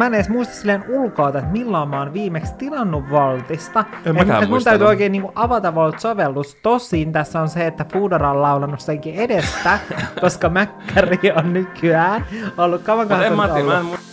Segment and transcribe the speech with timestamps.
[0.00, 3.84] mä en edes muista silleen ulkoa, että milloin mä oon viimeksi tilannut Voltista.
[4.06, 6.56] En mäkään mun täytyy oikein niinku avata Volt-sovellus.
[6.62, 9.78] Tosin tässä on se, että Foodora on laulanut senkin edestä,
[10.20, 12.26] koska Mäkkäri on nykyään
[12.58, 13.72] ollut kauan Mutta en kanssa mä, ollut.
[13.72, 14.09] mä en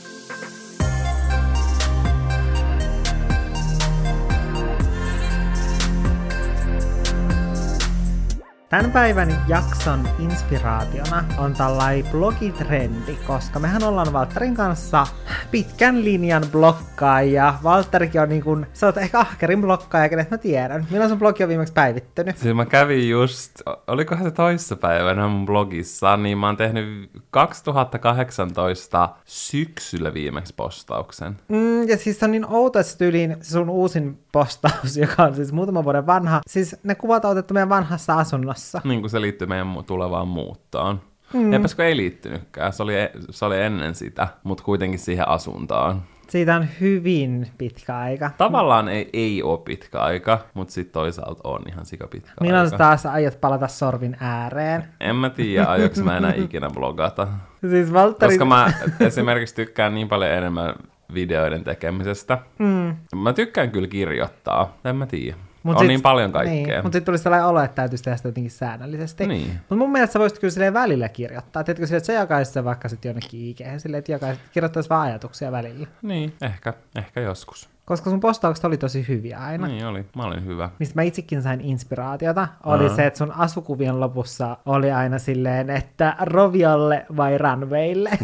[8.69, 15.07] Tämän päivän jakson inspiraationa on tällainen blogitrendi, koska mehän ollaan Valtterin kanssa
[15.51, 17.53] pitkän linjan blokkaaja.
[17.63, 20.87] Valtterikin on niin kuin, sä oot ehkä ahkerin blokkaaja, kenet mä tiedän.
[20.91, 22.37] Milloin sun blogi on viimeksi päivittynyt?
[22.37, 30.13] Siis mä kävin just, olikohan se toissapäivänä mun blogissa, niin mä oon tehnyt 2018 syksyllä
[30.13, 31.37] viimeksi postauksen.
[31.47, 35.51] Mm, ja siis se on niin outo, että tyyliin sun uusin postaus, joka on siis
[35.51, 36.41] muutaman vuoden vanha.
[36.47, 38.56] Siis ne kuvat on otettu meidän vanhassa asunnossa.
[38.83, 41.01] Niin kuin se liittyy meidän tulevaan muuttoon.
[41.33, 41.53] Mm.
[41.53, 46.01] Eipäs kun ei liittynytkään, se oli, e- se oli ennen sitä, mutta kuitenkin siihen asuntaan.
[46.27, 48.31] Siitä on hyvin pitkä aika.
[48.37, 52.77] Tavallaan ei, ei ole pitkä aika, mutta sitten toisaalta on ihan sika pitkä Milloin aika.
[52.77, 54.83] taas aiot palata sorvin ääreen?
[54.99, 57.27] En mä tiedä, aiotko mä enää ikinä blogata.
[57.69, 58.31] Siis Valtteri...
[58.31, 60.73] Koska mä esimerkiksi tykkään niin paljon enemmän
[61.13, 62.37] videoiden tekemisestä.
[62.59, 62.95] Mm.
[63.15, 65.37] Mä tykkään kyllä kirjoittaa, en mä tiedä.
[65.67, 66.53] Mut on sit- niin paljon kaikkea.
[66.55, 69.27] Niin, mutta sitten tuli sellainen olo, että täytyisi tehdä sitä jotenkin säännöllisesti.
[69.27, 69.47] Niin.
[69.53, 71.63] Mutta mun mielestä sä voisit kyllä silleen välillä kirjoittaa.
[71.63, 75.07] Tiedätkö silleen, että sä jakaisit sen vaikka sitten jonnekin IG, silleen, että jakaisit, kirjoittaisi vaan
[75.07, 75.87] ajatuksia välillä.
[76.01, 77.69] niin, ehkä, ehkä joskus.
[77.87, 79.67] Koska sun postaukset oli tosi hyviä aina.
[79.67, 80.69] Niin oli, mä olin hyvä.
[80.79, 82.95] Mistä mä itsekin sain inspiraatiota, oli Aha.
[82.95, 88.09] se, että sun asukuvien lopussa oli aina silleen, että roviolle vai runwaylle.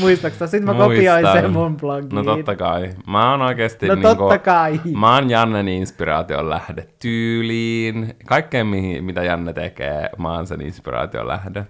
[0.00, 0.46] Muistaaksä?
[0.46, 1.42] Sitten mä kopioin Muistan.
[1.42, 2.14] sen mun blogiin.
[2.14, 2.90] No totta kai.
[3.06, 4.80] Mä oon oikeesti No niinku, totta kai.
[4.98, 8.14] Mä oon Jannen inspiraation lähde tyyliin.
[8.26, 11.66] Kaikkeen, mihin, mitä Janne tekee, mä oon sen inspiraation lähde.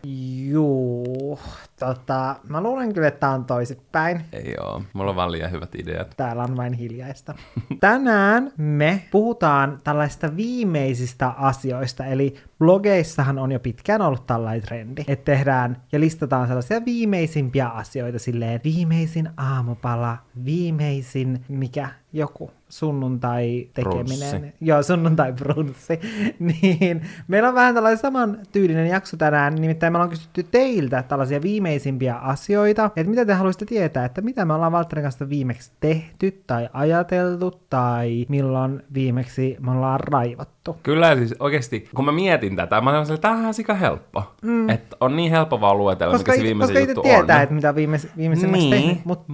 [0.49, 1.39] Juu,
[1.79, 4.25] tota, mä luulen kyllä, että tää on toisinpäin.
[4.33, 4.83] Ei oo.
[4.93, 6.15] Mulla on vaan liian hyvät ideat.
[6.17, 7.35] Täällä on vain hiljaista.
[7.81, 15.25] Tänään me puhutaan tällaista viimeisistä asioista, eli blogeissahan on jo pitkään ollut tällainen trendi, että
[15.25, 24.31] tehdään ja listataan sellaisia viimeisimpiä asioita silleen viimeisin aamupala, viimeisin mikä joku sunnuntai tekeminen.
[24.31, 24.55] Brunssi.
[24.61, 26.01] Joo, sunnuntai brunssi.
[26.63, 31.43] niin, meillä on vähän tällainen saman tyylinen jakso tänään, nimittäin me ollaan kysytty teiltä tällaisia
[31.43, 36.43] viimeisimpiä asioita, että mitä te haluaisitte tietää, että mitä me ollaan Valtterin kanssa viimeksi tehty
[36.47, 40.77] tai ajateltu tai milloin viimeksi me ollaan raivattu.
[40.83, 44.23] Kyllä siis oikeesti, kun mä mietin tätä, mä sanoin, että tämä on sika helppo.
[44.43, 44.69] Mm.
[44.69, 47.43] Että on niin helppo vaan luetella, Koska, mikä se viimeisin koska juttu tietää, on.
[47.43, 49.25] että mitä viimeis, viimeisimmäksi niin, tehnyt, mutta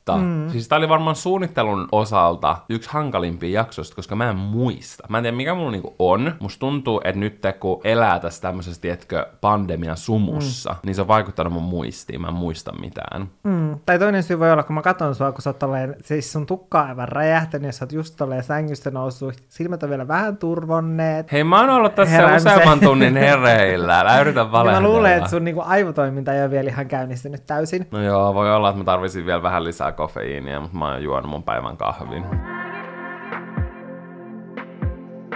[0.00, 0.50] mutta Mm.
[0.50, 5.04] Siis tää oli varmaan suunnittelun osalta yksi hankalimpia jaksoista, koska mä en muista.
[5.08, 6.32] Mä en tiedä, mikä mulla niinku on.
[6.40, 10.76] Musta tuntuu, että nyt kun elää tässä tämmöisessä, tietkö, pandemian sumussa, mm.
[10.86, 12.20] niin se on vaikuttanut mun muistiin.
[12.20, 13.26] Mä en muista mitään.
[13.44, 13.78] Mm.
[13.86, 16.46] Tai toinen syy voi olla, kun mä katson sua, kun sä oot tolleen, siis sun
[16.46, 20.36] tukka on aivan räjähtänyt, ja sä oot just tolleen sängystä noussut, silmät on vielä vähän
[20.36, 21.32] turvonneet.
[21.32, 22.52] Hei, mä oon ollut tässä Heräämisen.
[22.52, 24.00] useamman tunnin hereillä.
[24.00, 24.88] Älä yritä Ja mä valehdella.
[24.88, 27.86] luulen, että sun niinku aivotoiminta ei ole vielä ihan käynnistynyt täysin.
[27.90, 31.30] No joo, voi olla, että mä tarvisin vielä vähän lisää kofeiinia, mutta mä oon juonut
[31.30, 32.24] mun päivän kahvin.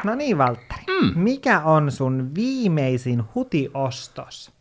[0.05, 0.85] No niin, Valtteri.
[0.87, 1.13] Mm.
[1.19, 4.53] Mikä on sun viimeisin hutiostos?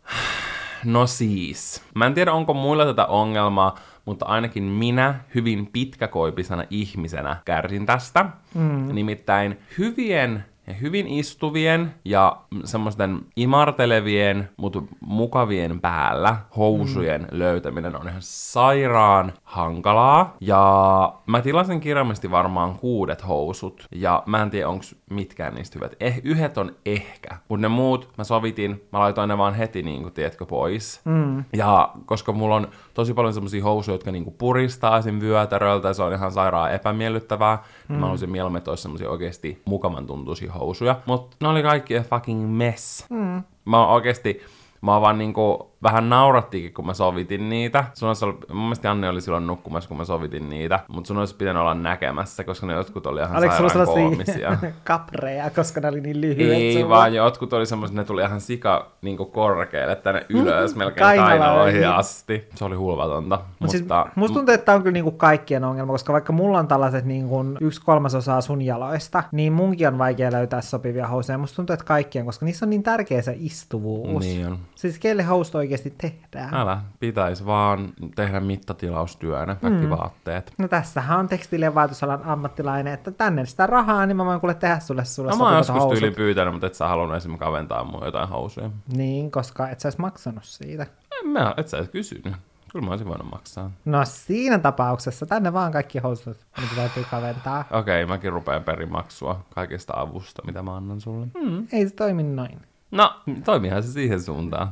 [0.85, 7.37] No siis, mä en tiedä onko muilla tätä ongelmaa, mutta ainakin minä hyvin pitkäkoipisena ihmisenä
[7.45, 8.25] kärsin tästä.
[8.53, 8.95] Mm.
[8.95, 10.45] Nimittäin hyvien
[10.81, 17.27] hyvin istuvien ja semmoisten imartelevien, mutta mukavien päällä housujen mm.
[17.31, 20.37] löytäminen on ihan sairaan hankalaa.
[20.41, 25.95] Ja mä tilasin kirjaimesti varmaan kuudet housut, ja mä en tiedä onko mitkään niistä hyvät.
[25.99, 30.09] Eh, yhdet on ehkä, mutta ne muut mä sovitin, mä laitoin ne vaan heti niinku,
[30.09, 31.01] tiedätkö, pois.
[31.05, 31.43] Mm.
[31.53, 35.19] Ja koska mulla on tosi paljon semmoisia housuja, jotka niinku puristaa esim.
[35.19, 37.63] vyötäröltä, ja se on ihan sairaan epämiellyttävää.
[37.87, 37.95] Mm.
[37.95, 40.99] Mä haluaisin mieluummin, että olisi semmoisia oikeasti mukavan tuntuisia housuja.
[41.05, 43.05] Mutta ne oli kaikki a fucking mess.
[43.09, 43.43] Mm.
[43.65, 44.41] Mä oon oikeasti,
[44.81, 47.83] mä oon vaan niinku, vähän naurattikin, kun mä sovitin niitä.
[47.93, 51.17] Sun olisi ollut, mun mielestä Janne oli silloin nukkumassa, kun mä sovitin niitä, mutta sun
[51.17, 54.57] olisi pitänyt olla näkemässä, koska ne jotkut oli ihan Oliko sairaan sellaisia koomisia.
[54.83, 56.89] kapreja, koska ne oli niin lyhyet Ei, sulla?
[56.89, 61.39] vaan jotkut oli semmoiset, ne tuli ihan sika niin korkealle tänne ylös, melkein kainaloihin.
[61.39, 62.47] kainaloihin asti.
[62.55, 63.35] Se oli hulvatonta.
[63.35, 66.59] Mut mutta siis, musta tuntuu, että tämä on kyllä niinku kaikkien ongelma, koska vaikka mulla
[66.59, 71.37] on tällaiset niinku yksi kolmasosaa sun jaloista, niin munkin on vaikea löytää sopivia housuja.
[71.37, 74.25] Musta tuntuu, että kaikkien, koska niissä on niin tärkeä se istuvuus.
[74.25, 74.57] Niin on.
[74.75, 76.53] Siis kelle housut oikeasti tehdään?
[76.53, 79.89] Älä, pitäisi vaan tehdä mittatilaustyönä, kaikki mm.
[79.89, 80.53] vaatteet.
[80.57, 84.53] No tässähän on tekstiili- ja vaatusalan ammattilainen, että tänne sitä rahaa, niin mä voin kuule
[84.53, 85.91] tehdä sulle sulle No mä oon joskus housut.
[85.91, 88.69] tyyliin pyytänyt, mutta et sä halunnut esimerkiksi kaventaa mun jotain housuja.
[88.95, 90.87] Niin, koska et sä edes maksanut siitä.
[91.19, 92.33] En mä, et sä edes kysynyt.
[92.71, 93.71] Kyllä mä olisin voinut maksaa.
[93.85, 97.65] No siinä tapauksessa tänne vaan kaikki housut, mitä täytyy kaventaa.
[97.71, 101.27] Okei, okay, mäkin rupean perimaksua kaikesta avusta, mitä mä annan sulle.
[101.39, 102.61] Hmm, ei se toimi noin.
[102.93, 104.71] No, toimihan se siihen suuntaan.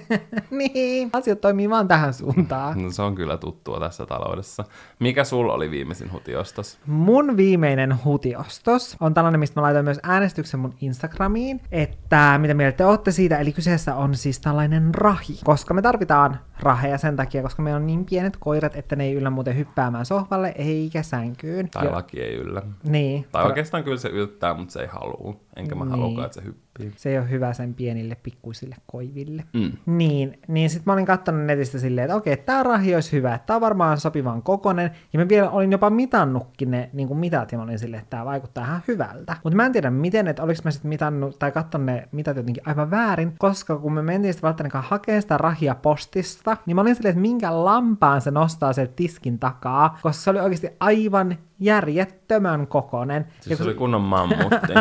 [0.50, 2.82] niin, asiat toimii vaan tähän suuntaan.
[2.82, 4.64] No, se on kyllä tuttua tässä taloudessa.
[4.98, 6.78] Mikä sulla oli viimeisin hutiostos?
[6.86, 12.76] Mun viimeinen hutiostos on tällainen, mistä mä laitoin myös äänestyksen mun Instagramiin, että mitä mieltä
[12.76, 17.42] te olette siitä, eli kyseessä on siis tällainen rahi, koska me tarvitaan raheja sen takia,
[17.42, 21.70] koska meillä on niin pienet koirat, että ne ei yllä muuten hyppäämään sohvalle eikä sänkyyn.
[21.70, 21.92] Tai jo.
[21.92, 22.62] laki ei yllä.
[22.84, 23.26] Niin.
[23.32, 25.36] Tai oikeastaan kyllä se yltää, mutta se ei halua.
[25.56, 25.90] Enkä mä niin.
[25.90, 26.92] halua, että se hyppii.
[26.96, 29.44] Se ei ole hyvä sen pienille pikkuisille koiville.
[29.52, 29.72] Mm.
[29.86, 33.46] Niin, niin sitten mä olin katsonut netistä silleen, että okei, tämä rahi olisi hyvä, että
[33.46, 34.90] tämä on varmaan sopivan kokonen.
[35.12, 38.10] Ja mä vielä olin jopa mitannutkin ne niin kuin mitat, ja mä olin silleen, että
[38.10, 39.36] tämä vaikuttaa ihan hyvältä.
[39.44, 42.68] Mutta mä en tiedä miten, että oliko mä sitten mitannut tai katsonut ne mitat jotenkin
[42.68, 46.94] aivan väärin, koska kun me mentiin sitten välttämättä hakemaan sitä rahia postista, niin mä olin
[46.94, 52.66] silleen, että minkä lampaan se nostaa sen tiskin takaa, koska se oli oikeasti aivan järjettömän
[52.66, 53.26] kokonen.
[53.40, 54.72] Siis se oli kunnon mammutti.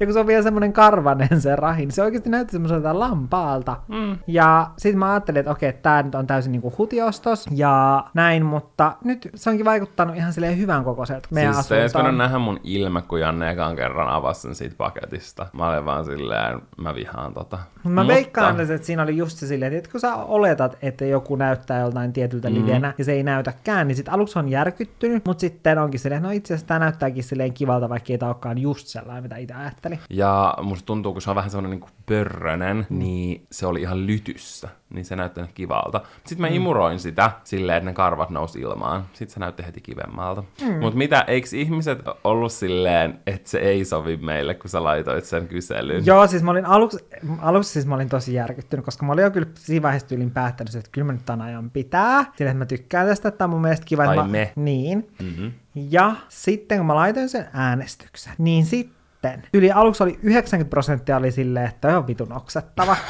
[0.00, 3.76] ja kun se on vielä semmoinen karvanen se rahi, niin se oikeasti näytti semmoiselta lampaalta.
[3.88, 4.18] Mm.
[4.26, 8.96] Ja sitten mä ajattelin, että okei, tämä nyt on täysin niinku hutiostos ja näin, mutta
[9.04, 12.04] nyt se onkin vaikuttanut ihan silleen hyvän kokoiselta meidän siis asuntoon.
[12.04, 15.46] Siis nähdä mun ilme, kun Janne ekan kerran avasi sen siitä paketista.
[15.52, 17.58] Mä olin vaan silleen, mä vihaan tota.
[17.84, 18.14] Mä mutta...
[18.14, 22.12] veikkaan, että siinä oli just se silleen, että kun sä oletat, että joku näyttää joltain
[22.12, 22.54] tietyltä mm.
[22.54, 26.30] livenä ja se ei näytäkään, niin sit aluksi on järkyttynyt, mutta sitten onkin silleen, no
[26.30, 29.98] itse asiassa tämä näyttääkin silleen kivalta, vaikka ei tämä olekaan just sellainen, mitä itse ajattelin.
[30.10, 32.98] Ja musta tuntuu, kun se on vähän semmoinen niin pörrönen, mm.
[32.98, 36.00] niin se oli ihan lytyssä niin se näytti kivalta.
[36.24, 36.54] Sitten mä mm.
[36.54, 39.04] imuroin sitä silleen, että ne karvat nousi ilmaan.
[39.12, 40.44] Sitten se näytti heti kivemmalta.
[40.62, 40.74] Mm.
[40.80, 45.48] Mutta mitä, eikö ihmiset ollut silleen, että se ei sovi meille, kun sä laitoit sen
[45.48, 46.06] kyselyn?
[46.06, 46.98] Joo, siis mä olin aluksi,
[47.42, 50.74] aluksi siis mä olin tosi järkyttynyt, koska mä olin jo kyllä siinä vaiheessa tyylin päättänyt,
[50.74, 52.24] että kyllä mä nyt tämän ajan pitää.
[52.36, 54.04] Sillä, että mä tykkään tästä, että tämä on mun mielestä kiva.
[54.04, 54.24] Tai mä...
[54.24, 54.52] me.
[54.56, 55.10] Niin.
[55.22, 55.52] Mm-hmm.
[55.74, 61.32] Ja sitten kun mä laitoin sen äänestyksen, niin sitten yli aluksi oli 90 prosenttia oli
[61.32, 62.96] silleen, että on vitun oksettava.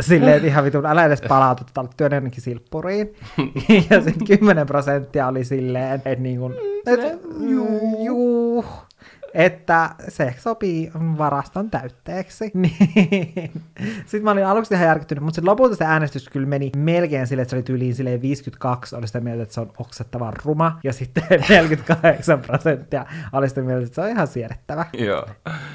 [0.00, 3.14] Silleen, että ihan vitun, älä edes palautu, että olet työn jonnekin silppuriin.
[3.90, 6.54] ja sitten 10 prosenttia oli silleen, että niin kuin,
[6.86, 7.00] et,
[7.40, 8.64] juu, juu,
[9.34, 12.50] että se sopii varaston täytteeksi.
[12.62, 13.50] Niin.
[14.06, 17.42] Sitten mä olin aluksi ihan järkyttynyt, mutta sitten lopulta se äänestys kyllä meni melkein sille,
[17.42, 20.92] että se oli tyyliin silleen 52 oli sitä mieltä, että se on oksettavan ruma, ja
[20.92, 24.86] sitten 48 prosenttia oli sitä mieltä, että se on ihan siedettävä.
[24.92, 25.26] Joo.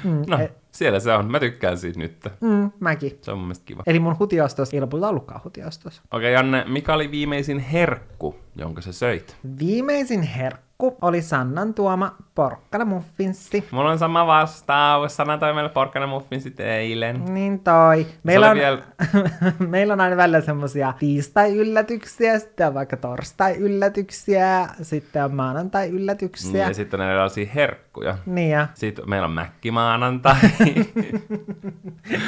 [0.04, 0.38] Mm, no.
[0.38, 1.30] Et, siellä se on.
[1.30, 2.24] Mä tykkään siitä nyt.
[2.40, 3.18] Mm, mäkin.
[3.22, 3.82] Se on mun mielestä kiva.
[3.86, 5.98] Eli mun hutiostos ei lopulta ollutkaan hutiostos.
[5.98, 9.36] Okei, okay, Janne, mikä oli viimeisin herkku, jonka sä söit?
[9.58, 10.68] Viimeisin herkku
[11.02, 13.64] oli Sannan tuoma porkkana muffinssi.
[13.70, 15.16] Mulla on sama vastaus.
[15.16, 17.24] Sanna toi meille porkkana muffinssit eilen.
[17.24, 18.06] Niin toi.
[18.22, 18.82] Meillä on, vielä...
[19.58, 26.52] meillä on aina välillä semmosia tiistai-yllätyksiä, sitten on vaikka torstai-yllätyksiä, sitten on maanantai-yllätyksiä.
[26.52, 28.18] Niin, ja sitten on erilaisia herkkuja.
[28.26, 28.68] Niin ja.
[28.74, 30.36] Sitten meillä on mäkkimaanantai.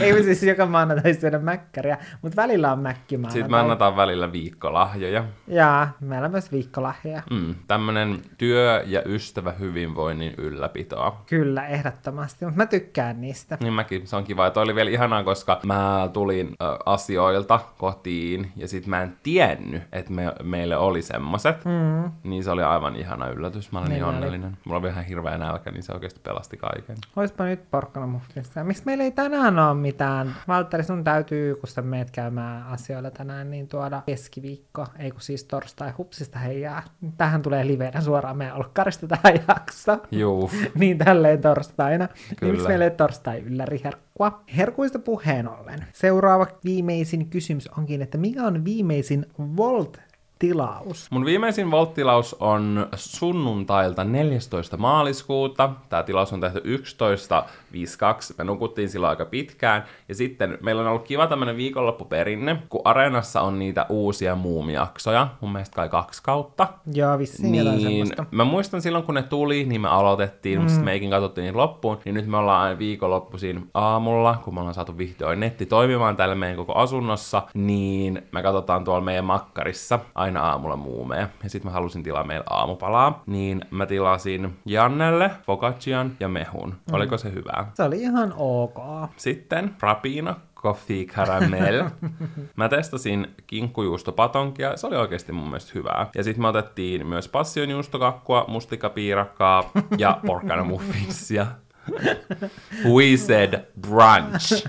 [0.00, 3.32] Ei me siis joka maanantai syödä mäkkäriä, mutta välillä on mäkkimaanantai.
[3.32, 5.24] Sitten me annetaan välillä viikkolahjoja.
[5.48, 7.22] Jaa, meillä on myös viikkolahjoja.
[7.30, 11.22] Mm, tämmönen työ- ja ystävä hyvinvoinnin ylläpitoa.
[11.26, 13.58] Kyllä, ehdottomasti, mutta mä tykkään niistä.
[13.60, 14.44] Niin mäkin, se on kiva.
[14.44, 19.16] Ja toi oli vielä ihanaa, koska mä tulin äh, asioilta kotiin ja sit mä en
[19.22, 21.64] tiennyt, että me, meille oli semmoset.
[21.64, 22.10] Mm.
[22.24, 23.72] Niin se oli aivan ihana yllätys.
[23.72, 24.50] Mä olin niin, niin onnellinen.
[24.50, 24.58] Oli.
[24.64, 26.96] Mulla oli ihan hirveä nälkä, niin se oikeasti pelasti kaiken.
[27.16, 28.64] Oispa nyt porkkana muffissa.
[28.64, 30.34] Miksi meillä ei tänään ole mitään?
[30.48, 35.44] Valtteri, sun täytyy, kun sä meet käymään asioilla tänään, niin tuoda keskiviikko, ei kun siis
[35.44, 36.82] torstai hupsista heijaa.
[37.16, 40.02] Tähän tulee liveenä suoraan meidän olkkarista tähän jaksoon.
[40.10, 40.50] Juu.
[40.80, 42.08] niin tälleen torstaina.
[42.36, 42.52] Kyllä.
[42.52, 44.42] Niin meille torstai ylläri herkkua?
[44.56, 45.86] Herkuista puheen ollen.
[45.92, 50.00] Seuraava viimeisin kysymys onkin, että mikä on viimeisin Volt
[50.40, 51.10] tilaus?
[51.10, 54.76] Mun viimeisin Volt-tilaus on sunnuntailta 14.
[54.76, 55.70] maaliskuuta.
[55.88, 58.34] Tämä tilaus on tehty 11.52.
[58.38, 59.84] Me nukuttiin silloin aika pitkään.
[60.08, 65.28] Ja sitten meillä on ollut kiva tämmönen viikonloppuperinne, kun Areenassa on niitä uusia muumijaksoja.
[65.40, 66.68] Mun mielestä kai kaksi kautta.
[66.94, 70.60] Joo, vissiin niin, Mä muistan silloin, kun ne tuli, niin me aloitettiin, mm.
[70.60, 71.98] mutta sitten meikin katsottiin niin loppuun.
[72.04, 76.34] Niin nyt me ollaan aina viikonloppuisin aamulla, kun me ollaan saatu vihdoin netti toimimaan täällä
[76.34, 81.28] meidän koko asunnossa, niin me katsotaan tuolla meidän makkarissa aina aina aamulla muumeja.
[81.42, 86.68] Ja sitten mä halusin tilaa meille aamupalaa, niin mä tilasin Jannelle focaccian ja mehun.
[86.70, 86.94] Mm.
[86.94, 87.70] Oliko se hyvää?
[87.74, 88.78] Se oli ihan ok.
[89.16, 91.84] Sitten rapina, coffee caramel.
[92.56, 96.06] mä testasin kinkkujuustopatonkia, se oli oikeasti mun mielestä hyvää.
[96.14, 101.46] Ja sitten me otettiin myös passionjuustokakkua, mustikkapiirakkaa ja porkkana muffinsia.
[102.94, 104.66] We said brunch.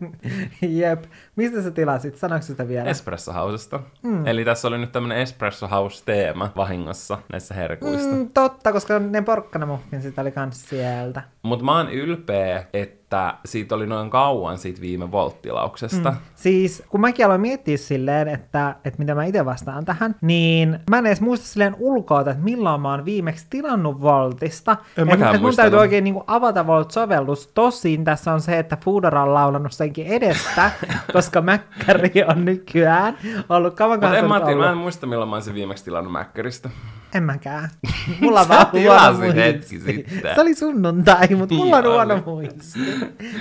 [0.80, 1.04] Jep.
[1.36, 2.16] Mistä sä tilasit?
[2.16, 2.90] Sanoiko sitä vielä?
[2.90, 3.80] Espresso Housesta.
[4.02, 4.26] Mm.
[4.26, 8.14] Eli tässä oli nyt tämmönen Espresso House-teema vahingossa näissä herkuista.
[8.14, 8.28] Mm.
[8.34, 11.22] Totta, koska ne porkkanamuffin sitä oli kans sieltä.
[11.42, 13.07] Mutta mä oon ylpeä, että
[13.44, 16.10] siitä oli noin kauan siitä viime volttilauksesta.
[16.10, 16.16] Mm.
[16.34, 20.98] Siis kun mäkin aloin miettiä silleen, että, että mitä mä itse vastaan tähän, niin mä
[20.98, 24.76] en edes muista silleen ulkoa, että milloin mä oon viimeksi tilannut Voltista.
[24.96, 27.46] En Et- et mun täytyy oikein niinku avata Volt-sovellus.
[27.54, 30.70] Tosin tässä on se, että Foodora on laulannut senkin edestä,
[31.12, 35.42] koska Mäkkäri on nykyään ollut kauan en, mä, ajattelin- mä en muista, milloin mä oon
[35.42, 36.70] sen viimeksi tilannut Mäkkäristä.
[37.14, 37.68] En mäkään.
[38.20, 39.36] Mulla on Sä vaan huono muisti.
[39.40, 40.34] hetki sitten.
[40.34, 42.78] Se oli sunnuntai, mutta mulla on Niin huono muisti.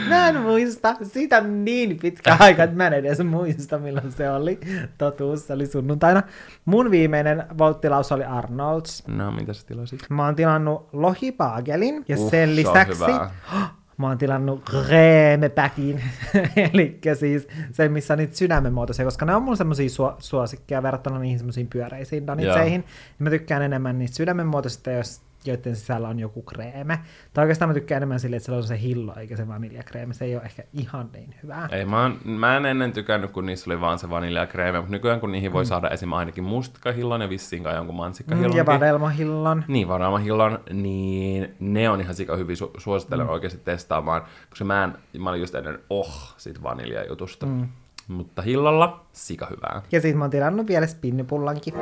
[0.10, 0.96] Mä en muista.
[1.04, 4.60] Siitä on niin pitkä aika, että mä en edes muista, milloin se oli.
[4.98, 6.24] Totuus, se oli sunnuntaina.
[6.66, 9.04] Mun viimeinen volttilaus oli Arnolds.
[9.08, 10.00] No, mitä sä tilasit?
[10.10, 13.32] Mä oon tilannut lohipaagelin ja Uh, sen se lisäksi hyvää.
[13.98, 16.04] mä oon tilannut kreemepäkin,
[16.74, 21.20] eli siis se, missä on niitä sydämenmuotoisia, koska ne on mun semmosia su- suosikkeja verrattuna
[21.20, 22.84] niihin semmoisiin pyöreisiin donitseihin.
[23.20, 27.00] Ja mä tykkään enemmän niistä sydämenmuotoisista, jos joiden sisällä on joku kreeme.
[27.34, 30.14] Tai oikeastaan mä tykkään enemmän silleen, että se on se hillo eikä se vaniljakreeme.
[30.14, 31.68] Se ei ole ehkä ihan niin hyvää.
[31.72, 35.20] Ei, mä, oon, mä en ennen tykännyt, kun niissä oli vaan se vaniljakreeme, mutta nykyään
[35.20, 36.14] kun niihin voi saada esim.
[36.14, 38.58] ainakin mustikahillon ja vissiin kai jonkun Mm, mansikkahillon.
[38.58, 39.64] ja vadelmahillon.
[39.68, 42.58] Niin, vadelmahillon, niin ne on ihan sika hyvin.
[42.58, 43.32] Su- suosittelen mm.
[43.32, 47.46] oikeasti testaamaan, koska mä, en, mä olin just ennen oh siitä vaniljajutusta.
[47.46, 47.68] Mm.
[48.08, 49.82] Mutta hillolla sika hyvää.
[49.92, 51.74] Ja sit mä oon tilannut vielä spinnipullankin.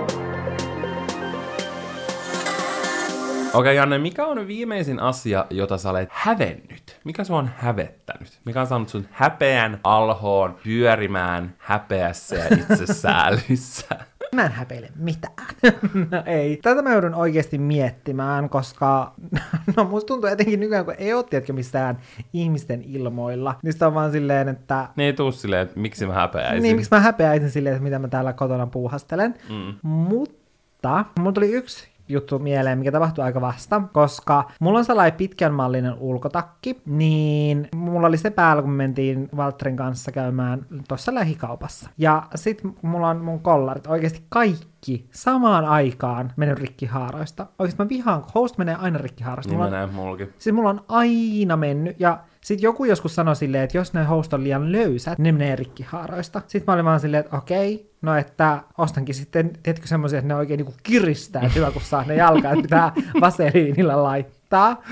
[3.56, 7.00] Okei, okay, Janne, mikä on viimeisin asia, jota sä olet hävennyt?
[7.04, 8.40] Mikä sua on hävettänyt?
[8.46, 13.88] Mikä on saanut sun häpeän alhoon pyörimään häpeässä ja itsesäälyssä?
[14.36, 15.48] Mä en häpeile mitään.
[16.12, 16.58] no ei.
[16.58, 19.14] Tätä mä joudun oikeasti miettimään, koska
[19.78, 21.98] no musta tuntuu etenkin nykyään, kun ei ole tiedätkö missään
[22.34, 26.14] ihmisten ilmoilla, niin sitä on vaan silleen, että niin ei tuu silleen, että miksi mä
[26.14, 26.64] häpeäisin.
[26.64, 29.34] niin, miksi mä häpeäisin silleen, että mitä mä täällä kotona puuhastelen.
[29.50, 29.74] Mm.
[29.82, 35.54] Mutta mulla tuli yksi juttu mieleen, mikä tapahtui aika vasta, koska mulla on sellainen pitkän
[35.54, 41.90] mallinen ulkotakki, niin mulla oli se päällä, kun me mentiin Valtterin kanssa käymään tuossa lähikaupassa.
[41.98, 47.46] Ja sit mulla on mun kollarit, oikeasti kaikki samaan aikaan mennyt rikkihaaroista.
[47.60, 49.50] Oikeasti mä vihaan, host menee aina rikkihaaroista.
[49.52, 50.30] Niin Mulla on, menee mulki.
[50.40, 54.34] siis mulla on aina mennyt, ja sitten joku joskus sanoi silleen, että jos ne host
[54.34, 56.42] on liian löysät, ne menee rikkihaaroista.
[56.48, 60.36] Sitten mä olin vaan silleen, että okei, no että ostankin sitten, tiedätkö semmoisia, että ne
[60.36, 64.84] oikein niinku kiristää, hyvä kun saa ne jalkaan, että pitää vaseliinilla laittaa,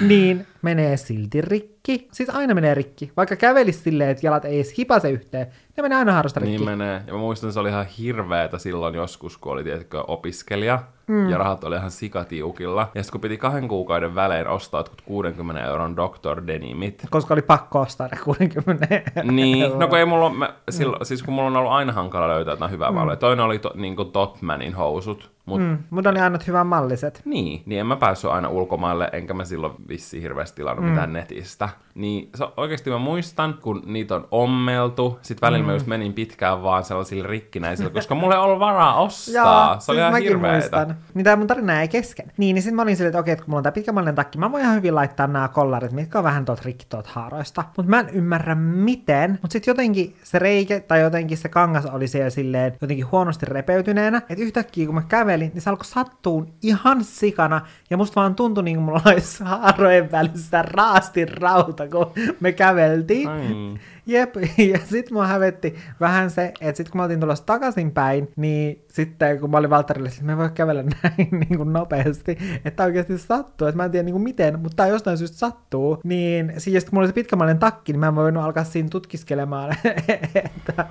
[0.00, 2.08] niin menee silti rikki.
[2.12, 3.12] Siis aina menee rikki.
[3.16, 6.56] Vaikka kävelisi silleen, että jalat ei edes hipase yhteen, ne menee aina haarosta rikki.
[6.56, 7.02] Niin menee.
[7.06, 10.82] Ja mä muistan, että se oli ihan hirveetä silloin joskus, kun oli tietenkin opiskelija.
[11.06, 11.28] Mm.
[11.30, 12.80] Ja rahat oli ihan sikatiukilla.
[12.94, 16.46] Ja sitten kun piti kahden kuukauden välein ostaa jotkut 60 euron Dr.
[16.46, 17.06] Denimit.
[17.10, 18.86] Koska oli pakko ostaa ne 60
[19.22, 22.52] Niin, no kun ei mulla, mä, silloin, siis kun mulla on ollut aina hankala löytää
[22.52, 22.94] jotain hyvää mm.
[22.94, 23.16] mallia.
[23.16, 25.30] Toinen oli to, niin kuin Topmanin housut.
[25.46, 27.22] Mut Mm, mutta oli aina hyvän malliset.
[27.24, 30.90] Niin, niin en mä päässyt aina ulkomaille, enkä mä silloin vissiin hirveästi tilannut mm.
[30.90, 31.68] mitään netistä.
[31.94, 35.66] Niin se, oikeasti mä muistan, kun niitä on ommeltu, sit välillä mm.
[35.66, 39.80] mä just menin pitkään vaan sellaisilla rikkinäisillä, koska mulla ei ollut varaa ostaa.
[39.80, 40.56] se oli ihan siis mäkin hirveetä.
[40.56, 40.96] muistan.
[41.14, 42.32] Niin tää mun tarina ei kesken.
[42.36, 44.38] Niin, niin sit mä olin silleen, että okei, että kun mulla on tää pitkämallinen takki,
[44.38, 47.64] mä voin ihan hyvin laittaa nämä kollarit, mitkä on vähän tuot rikki tuot haaroista.
[47.76, 49.38] Mut mä en ymmärrä miten.
[49.42, 54.18] Mut sit jotenkin se reike tai jotenkin se kangas oli siellä silleen jotenkin huonosti repeytyneenä.
[54.18, 57.60] Että yhtäkkiä kun mä kävelin, niin se alkoi sattuun ihan sikana.
[57.90, 63.28] Ja musta vaan tuntui niin kuin mulla olisi haarojen välissä raasti rauta, kun me käveltiin.
[63.28, 63.46] Ai.
[64.06, 64.34] Jep,
[64.72, 69.40] ja sit mua hävetti vähän se, että sit kun mä oltiin tulossa takaisinpäin, niin sitten
[69.40, 73.18] kun mä olin Valtterille, että me ei voi kävellä näin niin kuin nopeasti, että oikeasti
[73.18, 76.90] sattuu, että mä en tiedä niin kuin miten, mutta jostain syystä sattuu, niin siis kun
[76.92, 79.76] mulla oli se pitkämallinen takki, niin mä en voinut alkaa siinä tutkiskelemaan,
[80.44, 80.86] että,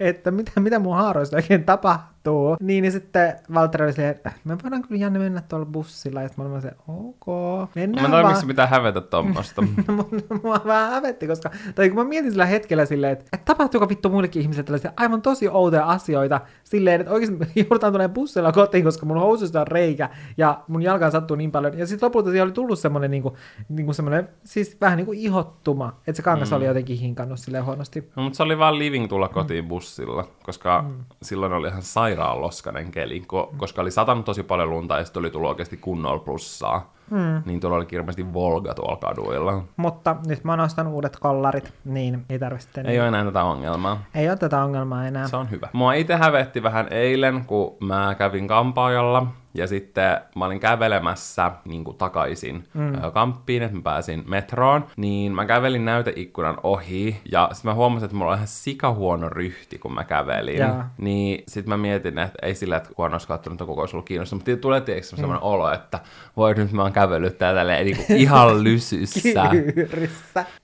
[0.00, 2.56] että mitä, mitä mun haaroista oikein tapahtuu.
[2.60, 6.28] Niin, niin sitten Valtteri oli silleen, että me voidaan kyllä Janne mennä tuolla bussilla, ja
[6.28, 7.26] sitten mä olin se, ok,
[7.60, 8.32] Mä mennään en tiedä, vaan.
[8.32, 9.62] miksi pitää hävetä tuommoista.
[10.42, 14.08] Mua vähän hävetti, koska, tai kun mä mietin sillä hetkellä silleen, että, että tapahtuuko vittu
[14.08, 19.06] muillekin ihmisille tällaisia aivan tosi outoja asioita, silleen, että oikeasti joudutaan tulemaan bussilla kotiin, koska
[19.06, 22.52] mun housuista on reikä, ja mun jalkaan sattuu niin paljon, ja sitten lopulta siellä oli
[22.52, 23.34] tullut semmoinen, niin kuin,
[23.68, 26.56] niin kuin semmoinen, siis vähän niin kuin ihottuma, että se kangas mm.
[26.56, 28.10] oli jotenkin hinkannut silleen huonosti.
[28.16, 31.04] No, mutta se oli vaan living tulla kotiin bussilla, koska mm.
[31.22, 35.20] silloin oli ihan sairaan loskanen keli, ko- koska oli satanut tosi paljon lunta ja sitten
[35.20, 36.92] oli tullut oikeasti kunnolla plussaa.
[37.10, 37.42] Mm.
[37.44, 39.62] niin tuolla oli hirveästi Volga tuolla kaduilla.
[39.76, 44.04] Mutta nyt mä nostan uudet kollarit, niin ei tarvitse Ei ole enää tätä ongelmaa.
[44.14, 45.28] Ei ole tätä ongelmaa enää.
[45.28, 45.68] Se on hyvä.
[45.72, 51.84] Mua itse hävetti vähän eilen, kun mä kävin kampaajalla ja sitten mä olin kävelemässä niin
[51.84, 52.92] kuin takaisin mm.
[53.12, 54.86] kamppiin, että mä pääsin metroon.
[54.96, 57.20] Niin mä kävelin näyteikkunan ohi.
[57.32, 60.56] Ja sitten mä huomasin, että mulla on ihan sikahuono ryhti, kun mä kävelin.
[60.56, 60.84] Ja.
[60.98, 64.06] Niin sitten mä mietin, että ei sillä, että kun olisi katsonut, että koko olisi ollut
[64.06, 64.46] kiinnostunut.
[64.46, 65.20] Mutta tulee tietysti mm.
[65.20, 66.00] sellainen olo, että
[66.36, 69.50] voi nyt mä oon kävellyt täällä niin kuin ihan lysyssä.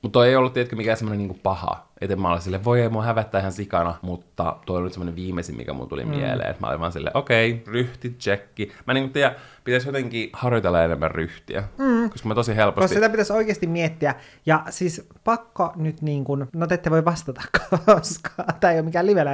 [0.02, 3.02] Mutta ei ollut tietenkin mikään semmoinen niin paha että mä olin silleen, voi ei mua
[3.02, 6.10] hävettää ihan sikana, mutta toi oli semmoinen viimeisin, mikä mun tuli mm.
[6.10, 6.50] mieleen.
[6.50, 8.72] Että mä olin vaan silleen, okei, okay, ryhti, tsekki.
[8.86, 9.34] Mä niin tiedä,
[9.64, 12.10] pitäisi jotenkin harjoitella enemmän ryhtiä, mm.
[12.10, 12.80] koska mä tosi helposti...
[12.84, 14.14] Koska sitä pitäisi oikeasti miettiä.
[14.46, 17.42] Ja siis pakko nyt niin kuin, no te ette voi vastata,
[17.94, 19.24] koska tämä ei ole mikään live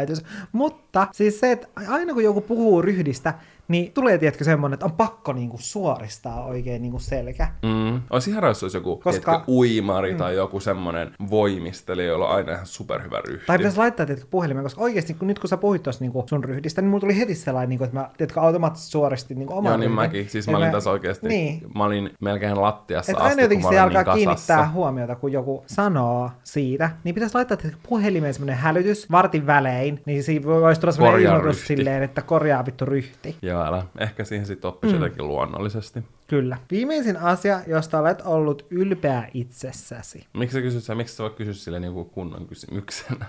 [0.53, 3.35] mutta siis se, että aina kun joku puhuu ryhdistä,
[3.69, 7.49] niin tulee, tiedätkö, semmoinen, että on pakko niinku suoristaa oikein niinku selkä.
[7.63, 8.03] Mm.
[8.11, 9.33] Olisi ihan jos olisi joku Koska...
[9.33, 10.19] tiedätkö, uimari mm.
[10.19, 13.47] tai joku semmoinen voimistelija, jolla on aina ihan superhyvä ryhti.
[13.47, 16.45] Tai pitäisi laittaa tiedätkö, puhelimeen, koska oikeasti kun nyt kun sä puhuit tuossa niinku sun
[16.45, 19.77] ryhdistä, niin mulla tuli heti sellainen, niinku, että mä tiedätkö, automaattisesti suoristin niinku oman Joo,
[19.77, 20.29] niin mäkin.
[20.29, 20.73] Siis mä olin mä...
[20.73, 21.63] tässä oikeasti, niin.
[21.75, 25.65] mä olin melkein lattiassa Et asti, aina jotenkin se alkaa niin kiinnittää huomiota, kun joku
[25.67, 30.93] sanoo siitä, niin pitäisi laittaa tiedätkö, puhelimeen semmoinen hälytys vartin välein, niin siinä voisi tulla
[30.93, 33.37] semmoinen ilmoitus silleen, että korjaa vittu ryhti.
[33.53, 33.87] Joo, älä.
[33.99, 35.01] Ehkä siihen sitten oppisi mm.
[35.01, 36.05] jotenkin luonnollisesti.
[36.27, 36.57] Kyllä.
[36.71, 40.27] Viimeisin asia, josta olet ollut ylpeä itsessäsi.
[40.33, 43.27] Miksi sä kysyt Miksi sä voit kysyä sille niin kunnon kysymyksenä?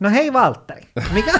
[0.00, 0.82] No hei Valtteri,
[1.12, 1.32] mikä,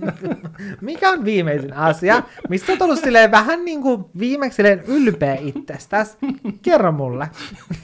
[0.80, 6.16] mikä on viimeisin asia, mistä olet ollut silleen vähän niin kuin viimeksi silleen ylpeä itsestäsi?
[6.62, 7.30] Kerro mulle.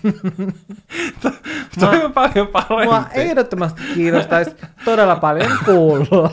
[1.80, 2.84] Toi on paljon parempi.
[2.84, 6.30] Mua ehdottomasti kiinnostaisi todella paljon kuulla.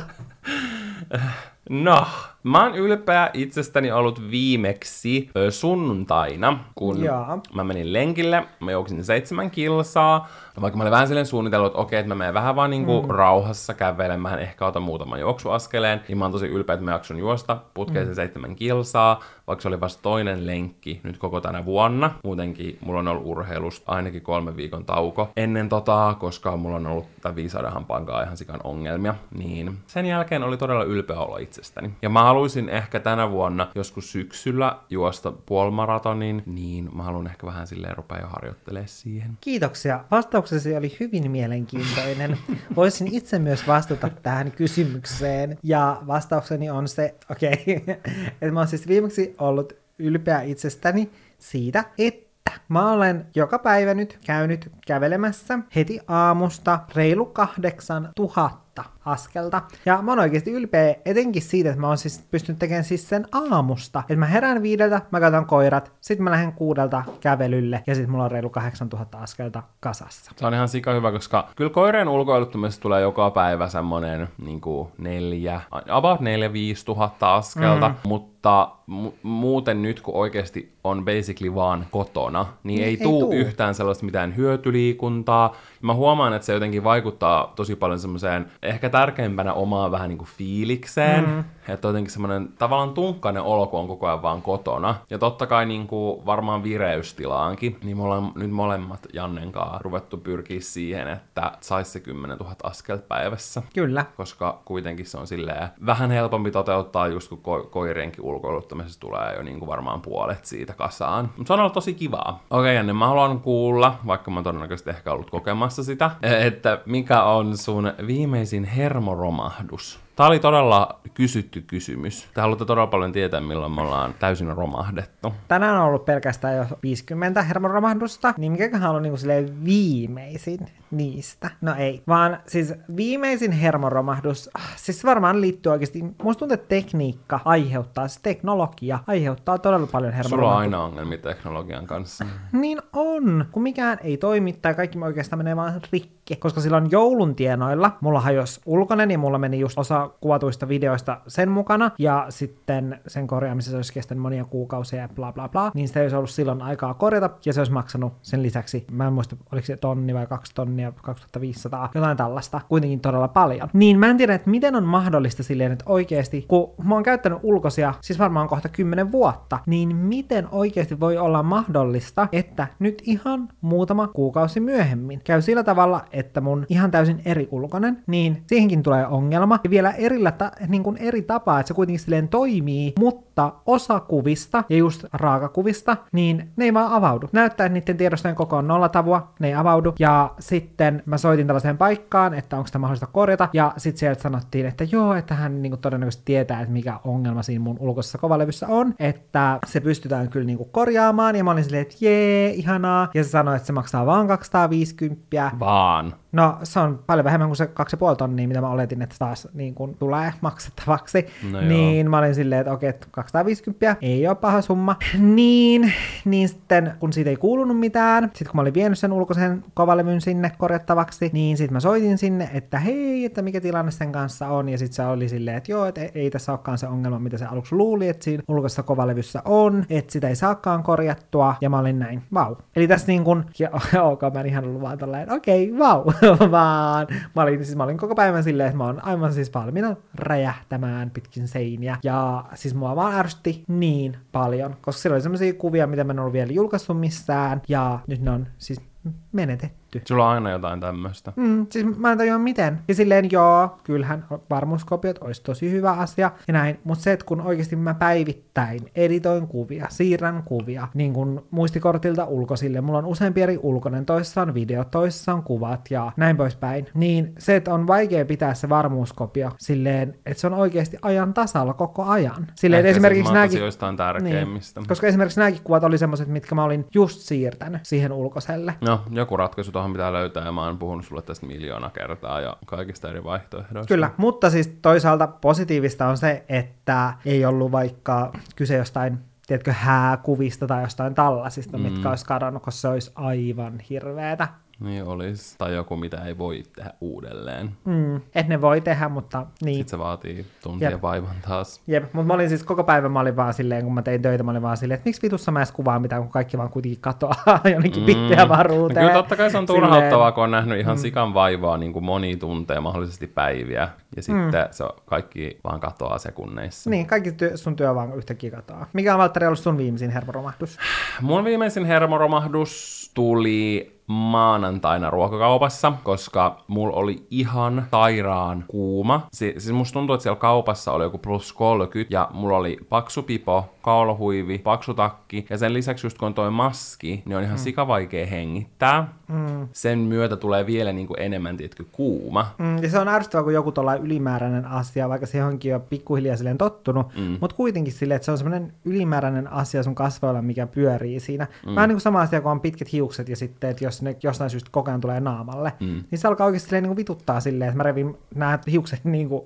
[1.70, 2.08] No,
[2.44, 7.42] Mä oon ylpeä itsestäni ollut viimeksi ö, sunnuntaina, kun Jaa.
[7.54, 10.28] mä menin lenkille, mä juoksin seitsemän kilsaa,
[10.62, 13.10] vaikka mä olin vähän silleen suunnitellut, että okei, että mä menen vähän vaan niinku mm.
[13.10, 17.58] rauhassa kävelemään, ehkä otan muutaman juoksuaskeleen, niin mä oon tosi ylpeä, että mä jakson juosta
[17.74, 18.16] putkeisen mm.
[18.16, 22.12] seitsemän kilsaa, vaikka se oli vasta toinen lenkki nyt koko tänä vuonna.
[22.24, 27.08] Muutenkin mulla on ollut urheilusta ainakin kolme viikon tauko ennen tota, koska mulla on ollut
[27.22, 31.92] tämän viisauden hampaan ihan sikan ongelmia, niin sen jälkeen oli todella ylpeä olla itsestäni.
[32.02, 37.68] Ja mä haluaisin ehkä tänä vuonna joskus syksyllä juosta puolimaratonin, niin mä haluan ehkä vähän
[37.68, 39.38] silleen rupea jo harjoittelemaan siihen.
[39.42, 40.04] Kiitoksia.
[40.12, 42.38] Vastauksesi oli hyvin mielenkiintoinen.
[42.76, 45.58] Voisin itse myös vastata tähän kysymykseen.
[45.64, 47.96] Ja vastaukseni on se, okei, okay,
[48.42, 52.30] että mä oon siis viimeksi ollut ylpeä itsestäni siitä, että
[52.70, 58.69] Mä olen joka päivä nyt käynyt kävelemässä heti aamusta reilu kahdeksan tuhatta
[59.06, 59.62] askelta.
[59.86, 63.26] Ja mä oon oikeasti ylpeä etenkin siitä, että mä oon siis pystynyt tekemään siis sen
[63.32, 64.00] aamusta.
[64.00, 68.24] Että mä herään viideltä, mä katson koirat, sitten mä lähden kuudelta kävelylle ja sitten mulla
[68.24, 70.32] on reilu 8000 askelta kasassa.
[70.36, 74.62] Se on ihan sika hyvä, koska kyllä koireen ulkoiluttamisesta tulee joka päivä semmonen niin
[74.98, 77.96] neljä, about neljä, viisi tuhatta askelta, mm.
[78.04, 83.20] mutta mu- muuten nyt kun oikeasti on basically vaan kotona, niin, niin ei, ei tuu,
[83.20, 85.56] tuu yhtään sellaista mitään hyötyliikuntaa.
[85.82, 90.30] Mä huomaan, että se jotenkin vaikuttaa tosi paljon semmoiseen ehkä tärkeimpänä omaan vähän niin kuin
[90.38, 91.44] fiilikseen, mm.
[91.68, 94.96] että jotenkin semmoinen tavallaan tunkkainen olo, kun on koko ajan vaan kotona.
[95.10, 100.18] Ja totta kai niin kuin varmaan vireystilaankin, niin me ollaan nyt molemmat Jannen kanssa ruvettu
[100.18, 103.62] pyrkiä siihen, että saisi se 10 000 askelta päivässä.
[103.74, 104.06] Kyllä.
[104.18, 109.44] Koska kuitenkin se on silleen vähän helpompi toteuttaa just kun ko- koirienkin ulkoiluttamisessa tulee jo
[109.44, 111.30] niin kuin varmaan puolet siitä kasaan.
[111.38, 112.44] Mutta se on ollut tosi kivaa.
[112.50, 116.12] Okei okay, Janne, mä haluan kuulla, vaikka mä todennäköisesti ehkä ollut kokemassa sitä,
[116.48, 120.00] että mikä on sun viimeisin hermoromahdus?
[120.20, 122.28] Tämä oli todella kysytty kysymys.
[122.34, 125.34] Te haluatte todella paljon tietää, milloin me ollaan täysin romahdettu.
[125.48, 129.18] Tänään on ollut pelkästään jo 50 hermoromahdusta, niin mikäköhän on niinku
[129.66, 130.60] viimeisin
[130.92, 131.50] niistä?
[131.62, 137.40] No ei, vaan siis viimeisin hermoromahdus, ah, siis varmaan liittyy oikeasti, musta tuntuu, että tekniikka
[137.46, 140.38] aiheuttaa, siis teknologia aiheuttaa todella paljon hermoromahduksia.
[140.38, 142.26] Sulla on aina ongelmia teknologian kanssa.
[142.52, 147.36] Niin on, kun mikään ei toimi tai kaikki oikeastaan menee vaan rikki, koska silloin joulun
[147.36, 153.00] tienoilla mulla hajosi ulkonen ja mulla meni just osa kuvatuista videoista sen mukana, ja sitten
[153.08, 156.30] sen korjaamisessa olisi kestänyt monia kuukausia ja bla bla bla, niin sitä ei olisi ollut
[156.30, 160.14] silloin aikaa korjata, ja se olisi maksanut sen lisäksi, mä en muista, oliko se tonni
[160.14, 163.70] vai kaksi tonnia, 2500, jotain tällaista, kuitenkin todella paljon.
[163.74, 167.40] Niin mä en tiedä, että miten on mahdollista silleen, että oikeasti, kun mä oon käyttänyt
[167.44, 173.50] ulkoisia, siis varmaan kohta 10 vuotta, niin miten oikeasti voi olla mahdollista, että nyt ihan
[173.62, 179.08] muutama kuukausi myöhemmin käy sillä tavalla, että mun ihan täysin eri ulkonen, niin siihenkin tulee
[179.08, 182.94] ongelma, ja vielä vielä erillä ta- niin kuin eri tapaa, että se kuitenkin silleen toimii,
[183.00, 187.30] mutta osa kuvista, ja just raakakuvista, niin ne ei vaan avaudu.
[187.32, 191.78] Näyttää, että niiden tiedostojen koko on nollatavua, ne ei avaudu, ja sitten mä soitin tällaiseen
[191.78, 195.72] paikkaan, että onko sitä mahdollista korjata, ja sitten sieltä sanottiin, että joo, että hän niin
[195.72, 200.46] kuin todennäköisesti tietää, että mikä ongelma siinä mun ulkoisessa kovalevyssä on, että se pystytään kyllä
[200.46, 203.74] niin kuin korjaamaan, ja mä olin silleen, että jee, ihanaa, ja se sanoi, että se
[203.74, 206.14] maksaa vaan 250, Vaan.
[206.32, 209.76] No se on paljon vähemmän kuin se 2,5 tonnia, mitä mä oletin, että taas niin
[209.76, 211.26] kun tulee maksettavaksi.
[211.52, 212.10] No niin joo.
[212.10, 214.96] mä olin silleen, että okei, että 250 ei ole paha summa.
[215.20, 215.94] Niin,
[216.26, 220.22] niin sitten kun siitä ei kuulunut mitään, sitten kun mä olin vienyt sen ulkoisen kovalevyn
[220.22, 224.70] sinne korjattavaksi, niin sitten mä soitin sinne, että hei, että mikä tilanne sen kanssa on.
[224.70, 227.46] Ja sitten se oli silleen, että joo, että ei tässä olekaan se ongelma, mitä se
[227.46, 231.56] aluksi luuli, että siinä ulkoisessa kovalevyssä on, että sitä ei saakaan korjattua.
[231.62, 232.56] Ja mä olin näin, vau.
[232.76, 233.70] Eli tässä niin kun, ja
[234.04, 236.04] ok, mä en ihan ollut vaan tolleen, okei, vau.
[236.52, 239.96] vaan mä olin, siis mä olin koko päivän silleen, että mä oon aivan siis valmiina
[240.16, 241.98] räjähtämään pitkin seiniä.
[242.04, 246.20] Ja siis mua vaan ärsytti niin paljon, koska siellä oli semmoisia kuvia, mitä mä en
[246.20, 248.82] ollut vielä julkaissut missään, ja nyt ne on siis
[249.32, 250.02] menetetty.
[250.08, 251.34] Sulla on aina jotain tämmöistä.
[251.36, 252.80] Mm, siis mä en tajua miten.
[252.88, 257.42] Ja silleen joo, kyllähän varmuuskopiot olisi tosi hyvä asia ja näin, mutta se, että kun
[257.42, 263.60] oikeasti mä päivittäin editoin kuvia, siirrän kuvia, niin kun muistikortilta ulkosille, mulla on useampi eri
[263.64, 268.26] ulkoinen, toissa on video, toissa on kuvat ja näin poispäin, niin se, että on vaikea
[268.26, 272.48] pitää se varmuuskopio silleen, että se on oikeasti ajan tasalla koko ajan.
[272.56, 273.60] Silleen, Ehkä esimerkiksi nämäkin...
[273.60, 274.80] nämäkin, tärkeimmistä.
[274.80, 278.74] niin, koska esimerkiksi nämäkin kuvat oli semmoiset, mitkä mä olin just siirtänyt siihen ulkoselle.
[278.82, 282.58] No, joku ratkaisu tuohon pitää löytää, ja mä oon puhunut sulle tästä miljoona kertaa ja
[282.66, 283.94] kaikista eri vaihtoehdoista.
[283.94, 290.68] Kyllä, mutta siis toisaalta positiivista on se, että ei ollut vaikka kyse jostain tiedätkö, hääkuvista
[290.68, 291.84] tai jostain tällaisista, mm.
[291.84, 294.48] mitkä olisi kadonnut, koska se olisi aivan hirveetä.
[294.80, 295.56] Niin olisi.
[295.58, 297.72] Tai joku, mitä ei voi tehdä uudelleen.
[297.86, 299.76] Mm, että ne voi tehdä, mutta niin.
[299.78, 301.02] Sitten se vaatii tuntien Jep.
[301.02, 301.82] vaivan taas.
[301.88, 304.44] Jep, mutta mä olin siis koko päivän, mä olin vaan silleen, kun mä tein töitä,
[304.44, 307.02] mä olin vaan silleen, että miksi vitussa mä edes kuvaan mitään, kun kaikki vaan kuitenkin
[307.02, 308.06] katoaa jonnekin mm.
[308.06, 309.06] pittiä No varuuteen.
[309.06, 311.02] kyllä totta kai se on Silleen- turhauttavaa, kun on nähnyt ihan mm.
[311.02, 314.52] sikan vaivaa niin kuin moni tunteja, mahdollisesti päiviä, ja sitten mm.
[314.72, 316.90] se kaikki vaan katoaa sekunneissa.
[316.90, 318.88] Niin, kaikki työ, sun työ vaan yhtäkkiä katoaa.
[318.94, 320.78] Mikä on Valtteri ollut sun viimeisin hermoromahdus?
[321.22, 329.28] Mun viimeisin hermoromahdus tuli maanantaina ruokakaupassa, koska mulla oli ihan sairaan kuuma.
[329.34, 333.24] Si- siis musta tuntuu, että siellä kaupassa oli joku plus 30 ja mulla oli paksu
[333.24, 337.58] pipo, kaulahuivi, paksu takki ja sen lisäksi just kun on toi maski, niin on ihan
[337.58, 337.64] mm.
[337.64, 339.14] sikavaikea hengittää.
[339.28, 339.68] Mm.
[339.72, 342.48] Sen myötä tulee vielä niinku enemmän, tiedätkö, kuuma.
[342.58, 346.38] Mm, ja se on ärsyttävää, kun joku tuolla ylimääräinen asia, vaikka se onkin jo pikkuhiljaa
[346.38, 347.38] silleen tottunut, mm.
[347.42, 351.48] mutta kuitenkin silleen, että se on semmoinen ylimääräinen asia sun kasvoilla, mikä pyörii siinä.
[351.66, 351.76] Mm.
[351.76, 354.50] Vähän niin kuin sama asia, kun on pitkät hiukset ja sitten, että jos ne jostain
[354.50, 356.04] syystä koko ajan tulee naamalle, mm.
[356.12, 359.42] niin se alkaa oikeasti niin kuin vituttaa silleen, että mä revin nämä hiukset niin kuin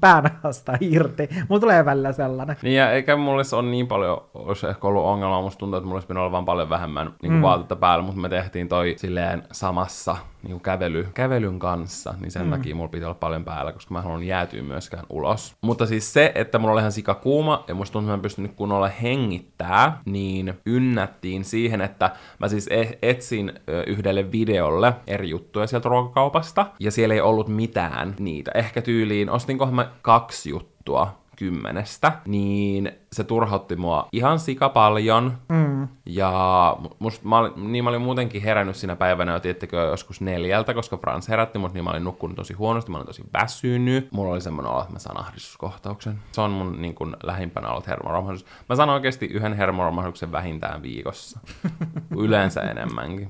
[0.00, 1.28] päänahasta irti.
[1.48, 2.56] Mulla tulee välillä sellainen.
[2.62, 5.96] Niin ja eikä se on niin paljon, olisi ehkä ollut ongelma, musta tuntuu, että mulla
[5.96, 7.42] olisi pitänyt olla vaan paljon vähemmän niin mm.
[7.42, 12.44] vaatetta päällä, mutta me tehtiin toi silleen samassa niin kuin kävely, kävelyn kanssa, niin sen
[12.44, 12.50] mm.
[12.50, 15.56] takia mulla pitää olla paljon päällä, koska mä en halunnut jäätyä myöskään ulos.
[15.60, 18.22] Mutta siis se, että mulla oli ihan sika kuuma ja musta tuntuu, että mä en
[18.22, 23.52] pystynyt kunnolla hengittää, niin ynnättiin siihen, että mä siis e- etsin
[23.86, 28.50] yhdelle videolle eri juttuja sieltä ruokakaupasta, ja siellä ei ollut mitään niitä.
[28.54, 35.38] Ehkä tyyliin, ostinkohan mä kaksi juttua kymmenestä, niin se turhautti mua ihan sika paljon.
[35.48, 35.88] Mm.
[36.06, 40.74] Ja must, mä olin, niin mä olin muutenkin herännyt siinä päivänä jo, tiettekö, joskus neljältä,
[40.74, 44.12] koska Frans herätti mut, niin mä olin nukkunut tosi huonosti, mä olin tosi väsynyt.
[44.12, 46.18] Mulla oli semmoinen olo, että mä saan ahdistuskohtauksen.
[46.32, 48.46] Se on mun niin kun, lähimpänä ollut hermoromahdus.
[48.68, 51.40] Mä saan oikeasti yhden hermoromahduksen vähintään viikossa.
[52.18, 53.28] Yleensä enemmänkin.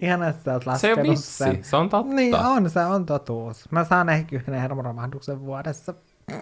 [0.00, 1.64] Ihan, että sä oot Se on vissi, sen.
[1.64, 2.14] se on totta.
[2.14, 3.70] Niin on, se on totuus.
[3.70, 5.94] Mä saan ehkä yhden hermoromahduksen vuodessa.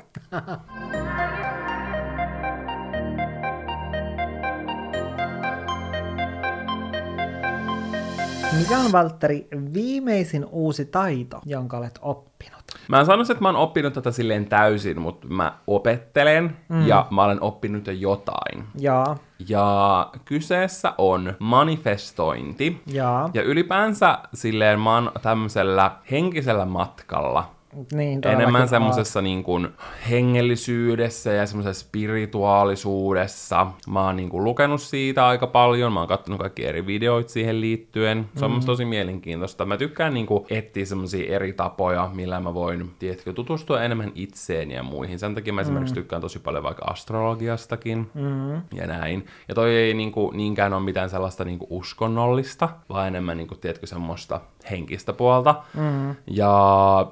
[8.59, 12.63] Mikä on, Valtteri, viimeisin uusi taito, jonka olet oppinut?
[12.89, 16.87] Mä en sanoisi, että mä oon oppinut tätä silleen täysin, mutta mä opettelen mm.
[16.87, 18.65] ja mä olen oppinut jo jotain.
[18.79, 19.17] Jaa,
[19.49, 22.83] Ja kyseessä on manifestointi.
[22.87, 27.56] jaa, Ja ylipäänsä silleen mä oon tämmöisellä henkisellä matkalla.
[27.93, 29.69] Niin Enemmän semmoisessa niin kuin
[30.11, 33.67] hengellisyydessä ja semmoisessa spirituaalisuudessa.
[33.89, 37.61] Mä oon niin kuin lukenut siitä aika paljon, mä oon katsonut kaikki eri videoita siihen
[37.61, 38.29] liittyen.
[38.37, 38.61] Se on mm.
[38.67, 39.67] tosi mielenkiintoista.
[39.67, 44.75] Mä tykkään niin kuin etsiä semmoisia eri tapoja, millä mä voin, tiedätkö, tutustua enemmän itseeni
[44.75, 45.19] ja muihin.
[45.19, 48.55] Sen takia mä esimerkiksi tykkään tosi paljon vaikka astrologiastakin mm.
[48.75, 49.27] ja näin.
[49.49, 53.49] Ja toi ei niin kuin, niinkään ole mitään sellaista niin kuin uskonnollista, vaan enemmän, niin
[53.49, 55.55] kuin, tiedätkö, semmoista henkistä puolta.
[55.75, 56.17] Mm.
[56.27, 57.07] Ja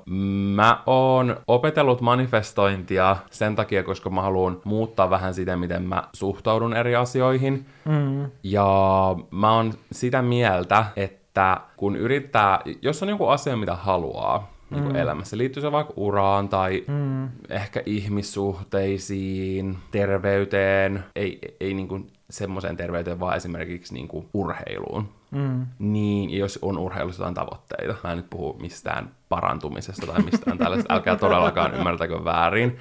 [0.54, 6.76] mä oon opetellut manifestointia sen takia, koska mä haluan muuttaa vähän sitä, miten mä suhtaudun
[6.76, 7.66] eri asioihin.
[7.84, 8.30] Mm.
[8.42, 8.66] Ja
[9.30, 14.96] mä oon sitä mieltä, että kun yrittää, jos on joku asia, mitä haluaa, niin mm.
[14.96, 15.38] elämässä.
[15.38, 17.28] Liittyy se vaikka uraan tai mm.
[17.48, 25.08] ehkä ihmissuhteisiin, terveyteen, ei, ei niin kuin semmoiseen terveyteen, vaan esimerkiksi niin kuin urheiluun.
[25.35, 25.66] Mm.
[25.79, 27.94] Niin, jos on urheilussa jotain tavoitteita.
[28.05, 30.94] Mä en nyt puhu mistään parantumisesta tai mistään tällaista.
[30.94, 32.79] Älkää todellakaan ymmärtäkö väärin.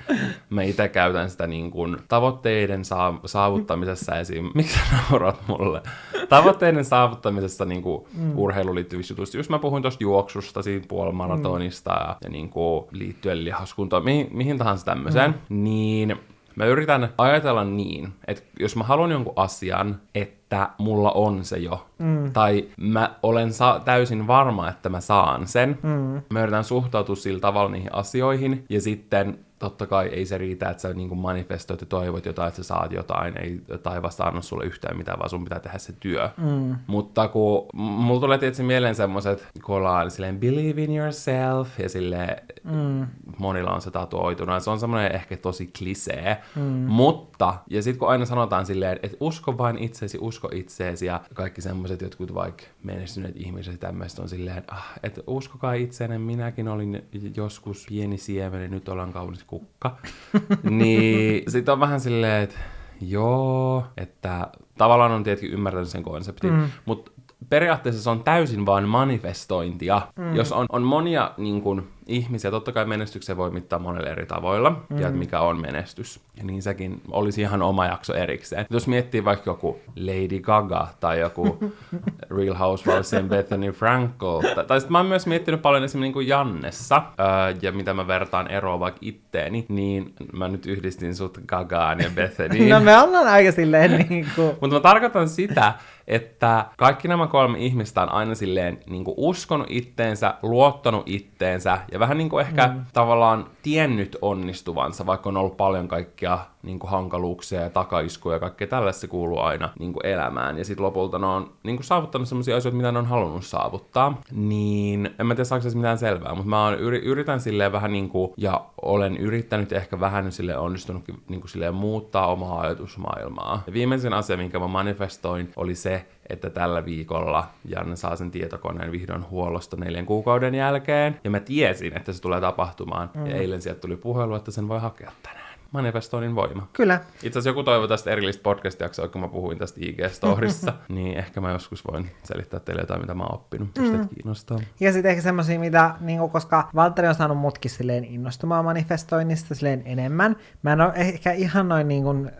[0.49, 2.81] Mä itse käytän sitä niin kuin tavoitteiden
[3.25, 4.51] saavuttamisessa esim.
[4.55, 5.81] Miksi sä naurat mulle?
[6.29, 8.37] Tavoitteiden saavuttamisessa niin kuin mm.
[8.37, 9.37] urheiluun liittyvissä jutuissa.
[9.37, 11.99] Just mä puhuin tuosta juoksusta, siitä puolimaratonista mm.
[11.99, 15.31] ja, ja niin kuin liittyen lihaskuntoon, mihin, mihin tahansa tämmöiseen.
[15.49, 15.63] Mm.
[15.63, 16.19] Niin
[16.55, 21.85] Mä yritän ajatella niin, että jos mä haluan jonkun asian, että mulla on se jo,
[21.99, 22.33] mm.
[22.33, 26.21] tai mä olen sa- täysin varma, että mä saan sen, mm.
[26.29, 30.81] mä yritän suhtautua sillä tavalla niihin asioihin, ja sitten totta kai ei se riitä, että
[30.81, 34.97] sä niin manifestoit ja toivot jotain, että sä saat jotain, ei taivasta anna sulle yhtään
[34.97, 36.29] mitään, vaan sun pitää tehdä se työ.
[36.37, 36.75] Mm.
[36.87, 42.43] Mutta kun mulla tulee tietysti mieleen semmoiset, kun ollaan silleen believe in yourself, ja sille
[42.63, 43.07] mm.
[43.37, 46.61] monilla on se tatuoituna, se on semmoinen ehkä tosi klisee, mm.
[46.87, 51.61] mutta, ja sitten kun aina sanotaan silleen, että usko vain itseesi, usko itseesi, ja kaikki
[51.61, 57.03] semmoiset jotkut vaikka menestyneet ihmiset tämmöiset on silleen, ah, että uskokaa itseenne, minäkin olin
[57.35, 59.97] joskus pieni siemen, ja nyt ollaan kaunis kukka.
[60.69, 62.59] niin sit on vähän silleen, että
[63.01, 66.69] joo, että tavallaan on tietenkin ymmärtänyt sen konseptin, mm.
[66.85, 67.11] mutta
[67.49, 70.01] periaatteessa se on täysin vain manifestointia.
[70.15, 70.35] Mm.
[70.35, 74.69] Jos on, on monia niin kun, ihmisiä, totta kai menestyksen voi mittaa monella eri tavoilla,
[74.69, 74.99] mm.
[74.99, 76.19] ja että mikä on menestys.
[76.37, 78.65] Ja niin sekin olisi ihan oma jakso erikseen.
[78.69, 81.57] Jos miettii vaikka joku Lady Gaga tai joku
[82.37, 86.27] Real Housewivesien Bethany Frankel, tai, tai sitten mä oon myös miettinyt paljon esimerkiksi niin kuin
[86.27, 87.25] Jannessa, öö,
[87.61, 92.69] ja mitä mä vertaan eroa vaikka itteeni, niin mä nyt yhdistin sut Gagaan ja Bethanyin.
[92.73, 94.47] no me ollaan aika silleen niin kuin...
[94.61, 95.73] Mutta mä tarkoitan sitä,
[96.07, 101.99] että kaikki nämä kolme ihmistä on aina silleen niin kuin uskonut itteensä, luottanut itteensä ja
[101.99, 102.85] vähän niin kuin ehkä mm.
[102.93, 108.67] tavallaan tiennyt onnistuvansa, vaikka on ollut paljon kaikkia niin kuin hankaluuksia ja takaiskuja ja kaikkea
[108.67, 110.57] tällaista kuuluu aina niin kuin elämään.
[110.57, 114.21] Ja sitten lopulta ne on niin kuin saavuttanut sellaisia asioita, mitä ne on halunnut saavuttaa.
[114.31, 116.71] Niin en mä tiedä saako mitään selvää, mutta mä
[117.03, 121.75] yritän silleen vähän niin kuin, ja olen yrittänyt ehkä vähän sille onnistunut niin kuin silleen
[121.75, 123.63] muuttaa omaa ajatusmaailmaa.
[123.67, 128.91] Ja viimeisin asia, minkä mä manifestoin, oli se, että tällä viikolla Janne saa sen tietokoneen
[128.91, 131.19] vihdoin huollosta neljän kuukauden jälkeen.
[131.23, 133.09] Ja mä tiesin, että se tulee tapahtumaan.
[133.13, 133.25] Mm.
[133.25, 135.42] Ja eilen sieltä tuli puhelu, että sen voi hakea tänään
[135.73, 136.67] manifestoinnin voima.
[136.73, 136.99] Kyllä.
[137.15, 141.51] Itse asiassa joku toivoi tästä erillistä podcast-jaksoa, kun mä puhuin tästä IG-storissa, niin ehkä mä
[141.51, 144.09] joskus voin selittää teille jotain, mitä mä oon oppinut, jos mm.
[144.09, 144.59] kiinnostaa.
[144.79, 149.81] Ja sitten ehkä semmoisia, mitä, niin koska Valtteri on saanut mutkin silleen innostumaan manifestoinnista silleen
[149.85, 150.35] enemmän.
[150.61, 152.31] Mä en ole ehkä ihan noin niin kuin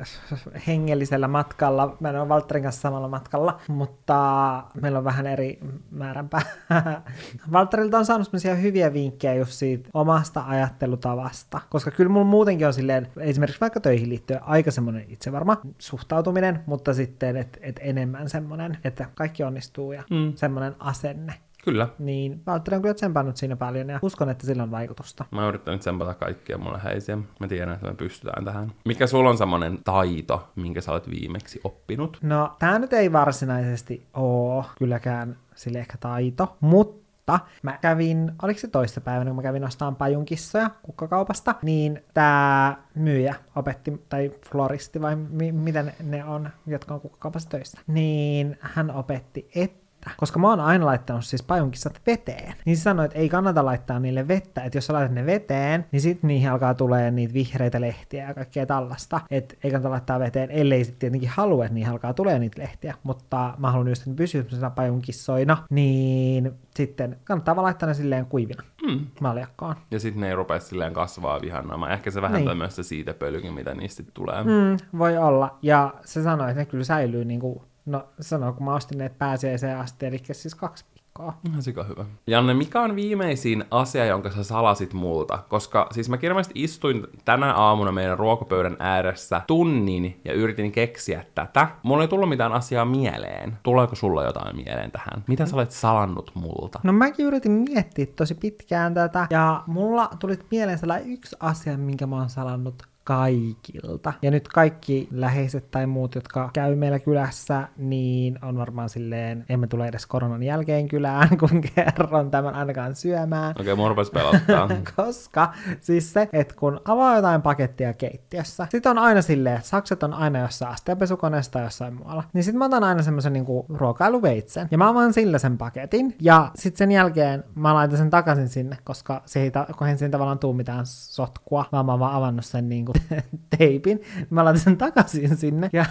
[0.68, 5.60] hengellisellä matkalla, mä en ole Valtterin kanssa samalla matkalla, mutta meillä on vähän eri
[5.92, 6.42] määränpää.
[7.52, 12.74] Valtterilta on saanut semmoisia hyviä vinkkejä just siitä omasta ajattelutavasta, koska kyllä mulla muutenkin on
[12.74, 18.78] silleen esimerkiksi vaikka töihin liittyen aika semmoinen itsevarma suhtautuminen, mutta sitten, että et enemmän semmoinen,
[18.84, 20.34] että kaikki onnistuu ja mm.
[20.36, 21.34] semmoinen asenne.
[21.64, 21.88] Kyllä.
[22.00, 25.26] Niin Valtteri on kyllä tsempannut siinä paljon ja uskon, että sillä on vaikutusta.
[25.32, 27.18] Mä oon yrittänyt tsempata kaikkia mulle häisiä.
[27.40, 28.72] Mä tiedän, että me pystytään tähän.
[28.86, 32.18] Mikä sulla on semmonen taito, minkä sä olet viimeksi oppinut?
[32.22, 38.60] No, tää nyt ei varsinaisesti oo kylläkään sille ehkä taito, mutta mutta mä kävin, oliko
[38.60, 45.02] se toista päivänä, kun mä kävin ostamaan pajunkissoja kukkakaupasta, niin tämä myyjä opetti, tai floristi
[45.02, 50.18] vai mi- mitä ne on, jotka on kukkakaupassa töissä, niin hän opetti, että vettä.
[50.18, 52.54] Koska mä oon aina laittanut siis pajunkissat veteen.
[52.66, 55.86] Niin se sanoi, että ei kannata laittaa niille vettä, että jos sä laitat ne veteen,
[55.92, 59.22] niin sitten niihin alkaa tulee niitä vihreitä lehtiä ja kaikkea tällaista.
[59.32, 62.96] Että ei kannata laittaa veteen, ellei sitten tietenkin halua, että niihin alkaa tulee niitä lehtiä.
[63.04, 64.44] Mutta mä haluan just, pysyä
[64.76, 69.00] pajunkissoina, niin sitten kannattaa vaan laittaa ne silleen kuivina mm.
[69.22, 69.76] maljakkaan.
[69.92, 71.92] Ja sitten ne ei rupea silleen kasvaa vihannaamaan.
[71.92, 72.58] Ehkä se vähentää niin.
[72.58, 74.44] myös se siitä pölykin, mitä niistä tulee.
[74.44, 75.58] Mm, voi olla.
[75.62, 79.10] Ja se sanoi, että ne kyllä säilyy niin kuin No sano, kun mä ostin ne
[79.10, 81.34] pääsiäiseen asti, eli siis kaksi viikkoa.
[81.50, 82.06] Ihan sika hyvä.
[82.28, 85.40] Janne, mikä on viimeisin asia, jonka sä salasit multa?
[85.50, 91.68] Koska siis mä kirjallisesti istuin tänä aamuna meidän ruokapöydän ääressä tunnin ja yritin keksiä tätä.
[91.84, 93.58] Mulla ei tullut mitään asiaa mieleen.
[93.64, 95.24] Tuleeko sulla jotain mieleen tähän?
[95.28, 96.80] Mitä sä olet salannut multa?
[96.84, 102.08] No mäkin yritin miettiä tosi pitkään tätä, ja mulla tuli mieleen sellainen yksi asia, minkä
[102.08, 104.14] mä oon salannut kaikilta.
[104.22, 109.68] Ja nyt kaikki läheiset tai muut, jotka käy meillä kylässä, niin on varmaan silleen, emme
[109.68, 113.52] tule edes koronan jälkeen kylään, kun kerron tämän ainakaan syömään.
[113.52, 114.70] Okei, okay, mun rupes pelottaa.
[114.96, 120.04] Koska siis se, että kun avaa jotain pakettia keittiössä, sit on aina silleen, että sakset
[120.04, 122.24] on aina jossain astianpesukoneessa tai jossain muualla.
[122.34, 124.68] Niin sit mä otan aina semmoisen niinku ruokailuveitsen.
[124.72, 126.16] Ja mä avaan sillä sen paketin.
[126.22, 130.12] Ja sit sen jälkeen mä laitan sen takaisin sinne, koska se ei, ta- kun siinä
[130.12, 132.93] tavallaan tuu mitään sotkua, vaan mä oon vaan avannut sen niinku
[133.58, 134.02] teipin.
[134.30, 135.70] Mä laitan sen takaisin sinne.
[135.74, 135.86] Ja,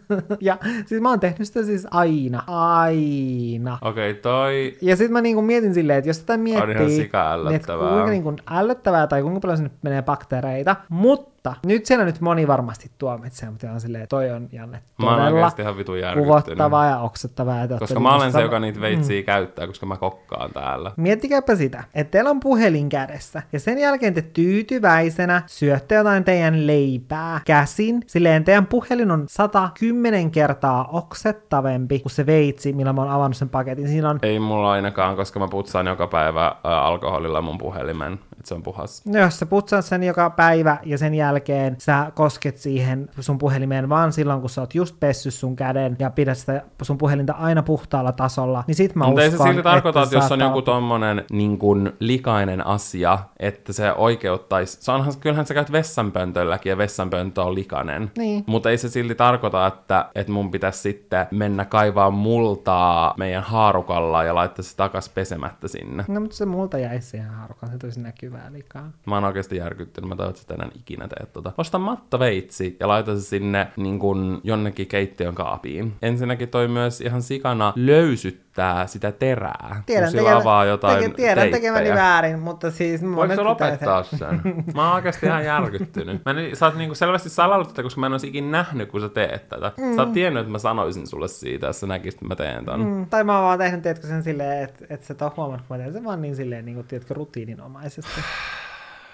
[0.40, 2.42] ja siis mä oon tehnyt sitä siis aina.
[2.46, 3.78] Aina.
[3.82, 4.76] Okei, okay, toi...
[4.82, 7.88] Ja sitten mä niinku mietin silleen, että jos tätä On ihan miettii, sika niin ällöttävää.
[7.88, 11.33] kuinka niinku ällöttävää tai kuinka paljon sinne menee bakteereita, mutta
[11.66, 15.52] nyt siellä nyt moni varmasti tuomitsee, mutta on silleen, toi on Janne todella
[15.98, 17.58] ihan kuvottavaa ja oksettavaa.
[17.58, 19.24] Ja Koska mä olen se, joka niitä veitsiä mm.
[19.24, 20.92] käyttää, koska mä kokkaan täällä.
[20.96, 26.66] Miettikääpä sitä, että teillä on puhelin kädessä, ja sen jälkeen te tyytyväisenä syötte jotain teidän
[26.66, 28.02] leipää käsin.
[28.06, 33.48] Silleen teidän puhelin on 110 kertaa oksettavempi kuin se veitsi, millä mä oon avannut sen
[33.48, 33.88] paketin.
[33.88, 38.54] Siinä on Ei mulla ainakaan, koska mä putsaan joka päivä alkoholilla mun puhelimen, että se
[38.54, 39.06] on puhas.
[39.06, 41.33] No jos sä putsaat sen joka päivä ja sen jälkeen
[41.78, 46.10] sä kosket siihen sun puhelimeen vaan silloin, kun sä oot just pessy sun käden ja
[46.10, 49.62] pidät sitä sun puhelinta aina puhtaalla tasolla, niin sit mä Mutta uskon, ei se silti
[49.62, 54.78] tarkoita, että, jos on joku tommonen niin kuin likainen asia, että se oikeuttaisi.
[54.80, 58.10] Se onhan, kyllähän sä käyt vessanpöntölläkin ja vessanpönttö on likainen.
[58.18, 58.44] Niin.
[58.46, 64.24] Mutta ei se silti tarkoita, että, että mun pitäisi sitten mennä kaivaa multaa meidän haarukalla
[64.24, 66.04] ja laittaa se takas pesemättä sinne.
[66.08, 68.90] No mutta se multa jäisi siihen haarukaan, se tulisi näkyvää likaa.
[69.06, 71.52] Mä oon oikeasti järkyttynyt, mä toivon, että sä enää ikinä teet tota.
[71.58, 75.92] Osta mattaveitsi ja laita se sinne niin kuin jonnekin keittiön kaapiin.
[76.02, 79.82] Ensinnäkin toi myös ihan sikana löysyttää sitä terää.
[79.86, 83.02] Tiedän, kun sillä avaa jotain teke, tiedän tekemäni väärin, mutta siis...
[83.02, 84.64] nyt sä lopettaa pitäisin- sen?
[84.74, 86.22] Mä oon oikeasti ihan järkyttynyt.
[86.24, 89.00] Mä en, sä oot niinku selvästi salannut tätä, koska mä en olisi ikinä nähnyt, kun
[89.00, 89.72] sä teet tätä.
[89.76, 89.96] Mm.
[89.96, 92.80] Sä oot tiennyt, että mä sanoisin sulle siitä, jos sä näkisit, että mä teen ton.
[92.80, 92.86] Mm.
[92.86, 95.66] Mm, tai mä oon vaan tehnyt, tiedätkö, sen silleen, että et sä et oo huomannut,
[95.68, 98.20] kun mä teen sen vaan niin silleen, niin kuin, tiedätkö, rutiininomaisesti.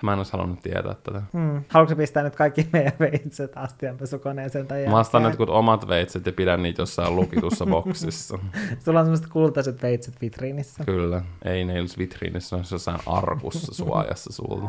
[0.02, 1.22] Mä en olisi halunnut tietää tätä.
[1.32, 1.62] Mm.
[1.68, 5.32] Haluatko pistää nyt kaikki meidän veitset astianpesukoneeseen tai Mä ostan jälkeen?
[5.40, 8.38] jotkut omat veitset ja pidän niitä jossain lukitussa boksissa.
[8.78, 10.84] Sulla on semmoiset kultaiset veitset vitriinissä.
[10.84, 11.22] Kyllä.
[11.44, 14.68] Ei ne olisi vitriinissä, ne olisi jossain arkussa suojassa sulta.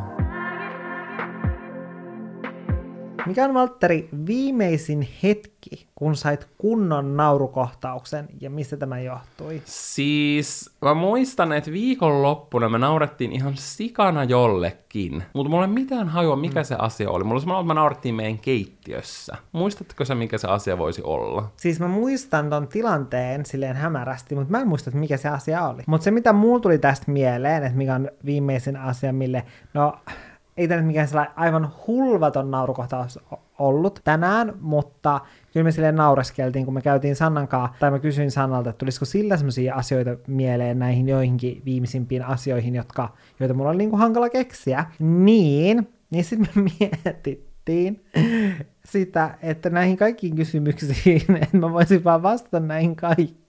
[3.26, 9.62] Mikä on Valtteri viimeisin hetki, kun sait kunnon naurukohtauksen ja mistä tämä johtui?
[9.66, 16.36] Siis mä muistan, että viikonloppuna me naurettiin ihan sikana jollekin, mutta mulla ei mitään hajua,
[16.36, 17.24] mikä se asia oli.
[17.24, 19.38] Mulla oli semmoinen, että me naurettiin meidän keittiössä.
[19.52, 21.52] Muistatko sä, mikä se asia voisi olla?
[21.58, 25.68] Siis mä muistan ton tilanteen silleen hämärästi, mutta mä en muista, että mikä se asia
[25.68, 25.84] oli.
[25.88, 29.94] Mutta se, mitä mulla tuli tästä mieleen, että mikä on viimeisin asia, mille, no
[30.58, 33.20] ei tämä nyt mikään sellainen aivan hulvaton naurukohtaus
[33.60, 35.20] ollut tänään, mutta
[35.54, 39.06] kyllä me silleen naureskeltiin, kun me käytiin Sannan kanssa, tai mä kysyin Sannalta, että tulisiko
[39.06, 44.30] sillä sellaisia asioita mieleen näihin joihinkin viimeisimpiin asioihin, jotka, joita mulla oli niin kuin hankala
[44.30, 44.86] keksiä.
[45.00, 48.04] Niin, niin sitten me mietittiin
[48.86, 53.41] sitä, että näihin kaikkiin kysymyksiin, että mä voisin vaan vastata näihin kaikkiin,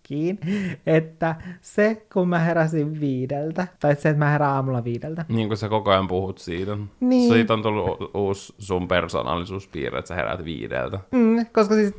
[0.86, 5.58] että se, kun mä heräsin viideltä, tai se, että mä herään aamulla viideltä, Niin kuin
[5.58, 6.78] sä koko ajan puhut siitä.
[7.00, 7.32] Niin.
[7.32, 11.00] Siitä on tullut u- uusi sun persoonallisuuspiirre, että sä heräät viideltä.
[11.10, 11.94] Mm, koska siis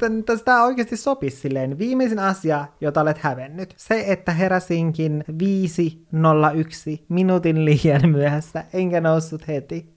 [0.46, 1.80] tämä oikeasti sopisi silleen.
[1.80, 3.74] Viimeisin asia, jota olet hävennyt.
[3.78, 9.94] Se, että heräsinkin 5.01 minuutin liian myöhässä, enkä noussut heti.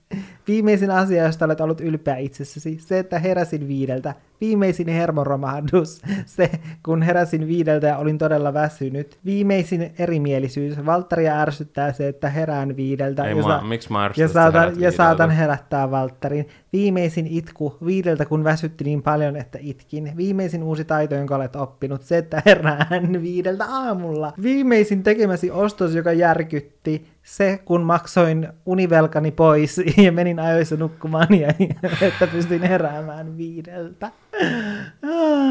[0.49, 2.79] Viimeisin asia, josta olet ollut ylpeä itsessäsi.
[2.81, 4.15] Se, että heräsin viideltä.
[4.41, 6.03] Viimeisin hermoromahdus.
[6.27, 6.51] Se,
[6.83, 9.19] kun heräsin viideltä ja olin todella väsynyt.
[9.25, 10.87] Viimeisin erimielisyys.
[10.87, 13.25] Valttaria ärsyttää se, että herään viideltä.
[13.25, 16.49] Ei ja mua- sa- miksi mä ja saatan, ja saatan herättää Valtterin.
[16.73, 20.13] Viimeisin itku viideltä, kun väsytti niin paljon, että itkin.
[20.17, 24.33] Viimeisin uusi taito, jonka olet oppinut, se, että herään viideltä aamulla.
[24.43, 31.49] Viimeisin tekemäsi ostos, joka järkytti, se, kun maksoin univelkani pois ja menin ajoissa nukkumaan ja
[32.09, 34.11] että pystyin heräämään viideltä.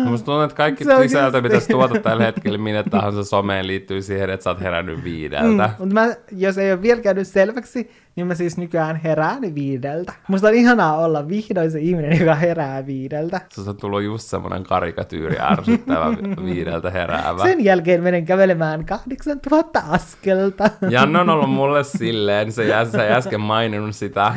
[0.05, 4.01] Musta tuntuu, että kaikki Se sisältö, mitä sä tuotat tällä hetkellä minne tahansa someen, liittyy
[4.01, 5.67] siihen, että sä oot herännyt viideltä.
[5.67, 10.13] Mm, mutta mä, jos ei ole vielä käynyt selväksi, niin mä siis nykyään herään viideltä.
[10.27, 13.41] Musta on ihanaa olla vihdoin se ihminen, joka herää viideltä.
[13.49, 17.43] Se on tullut just semmonen karikatyyri ärsyttävä vi- viideltä heräävä.
[17.43, 20.69] Sen jälkeen menen kävelemään 8000 askelta.
[20.89, 22.73] Janne on ollut mulle silleen, se
[23.11, 24.35] äsken maininnut sitä,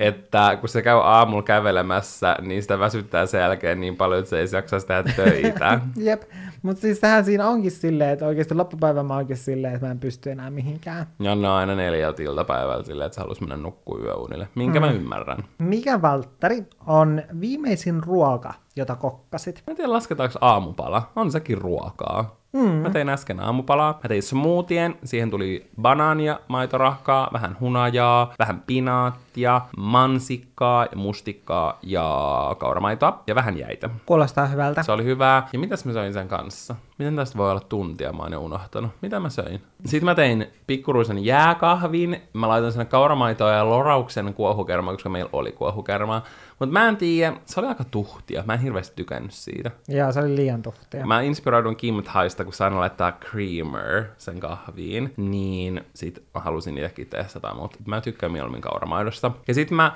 [0.00, 4.38] että kun se käy aamulla kävelemässä, niin sitä väsyttää sen jälkeen niin paljon, että se
[4.38, 5.80] ei jaksaisi tehdä töitä.
[5.96, 6.22] Jep.
[6.62, 10.00] Mutta siis sehän siinä onkin silleen, että oikeasti loppupäivän mä oonkin silleen, että mä en
[10.00, 11.06] pysty enää mihinkään.
[11.18, 14.48] Janne on aina neljältä iltapäivällä silleen, että sä halus mennä nukkuu yöunille.
[14.54, 14.86] Minkä mm.
[14.86, 15.44] mä ymmärrän.
[15.58, 19.62] Mikä, Valtteri, on viimeisin ruoka, jota kokkasit?
[19.66, 21.10] Mä en tiedä, lasketaanko aamupala.
[21.16, 22.39] On sekin ruokaa.
[22.52, 22.70] Mm.
[22.70, 23.98] Mä tein äsken aamupalaa.
[24.02, 24.94] Mä tein smoothien.
[25.04, 33.58] Siihen tuli banaania, maitorahkaa, vähän hunajaa, vähän pinaattia, mansikkaa ja mustikkaa ja kauramaitoa ja vähän
[33.58, 33.90] jäitä.
[34.06, 34.82] Kuulostaa hyvältä.
[34.82, 35.48] Se oli hyvää.
[35.52, 36.74] Ja mitäs mä söin sen kanssa?
[37.00, 38.12] Miten tästä voi olla tuntia?
[38.12, 38.90] Mä oon jo unohtanut.
[39.02, 39.62] Mitä mä söin?
[39.84, 42.22] Sitten mä tein pikkuruisen jääkahvin.
[42.32, 46.24] Mä laitoin sinne kauramaitoa ja lorauksen kuohukermaa, koska meillä oli kuohukermaa.
[46.58, 48.42] Mutta mä en tiedä, se oli aika tuhtia.
[48.46, 49.70] Mä en hirveästi tykännyt siitä.
[49.88, 51.06] Joo, se oli liian tuhtia.
[51.06, 57.06] Mä inspiroidun Kim Thaista, kun sain laittaa creamer sen kahviin, niin sit mä halusin itsekin
[57.06, 59.30] testata, mutta mä tykkään mieluummin kauramaidosta.
[59.48, 59.92] Ja sit mä,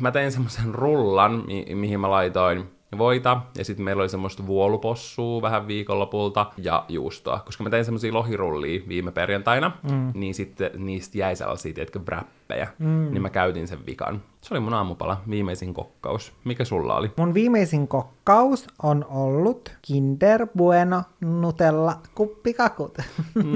[0.00, 5.42] mä tein semmoisen rullan, mi- mihin mä laitoin voita, ja sitten meillä oli semmoista vuolupossua
[5.42, 7.42] vähän viikonlopulta, ja juustoa.
[7.44, 10.12] Koska mä tein semmoisia lohirullia viime perjantaina, mm.
[10.14, 12.00] niin sitten niistä jäi sellaisia, tiedätkö,
[12.46, 13.08] wrappeja, mm.
[13.12, 14.22] niin mä käytin sen vikan.
[14.40, 16.32] Se oli mun aamupala, viimeisin kokkaus.
[16.44, 17.12] Mikä sulla oli?
[17.16, 22.98] Mun viimeisin kokkaus on ollut Kinder Bueno Nutella kuppikakut.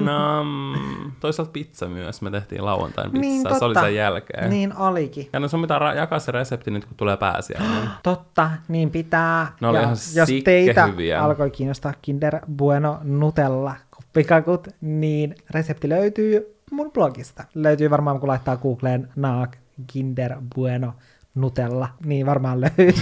[0.05, 2.23] No, mm, toisaalta pizza myös.
[2.23, 3.21] Me tehtiin lauantain pizzaa.
[3.21, 3.59] Niin, totta.
[3.59, 4.51] se oli sen jälkeen.
[4.51, 5.29] Niin olikin.
[5.33, 7.89] Ja no sun pitää ra- jakaa se resepti nyt, kun tulee pääsiäinen.
[8.03, 9.53] Totta, niin pitää.
[9.61, 11.23] Ne oli ja ihan jos teitä hyviä.
[11.23, 17.45] alkoi kiinnostaa Kinder Bueno Nutella kuppikakut, niin resepti löytyy mun blogista.
[17.55, 19.57] Löytyy varmaan, kun laittaa Googleen Naak
[19.87, 20.95] Kinder Bueno
[21.35, 22.93] Nutella, niin varmaan löytyy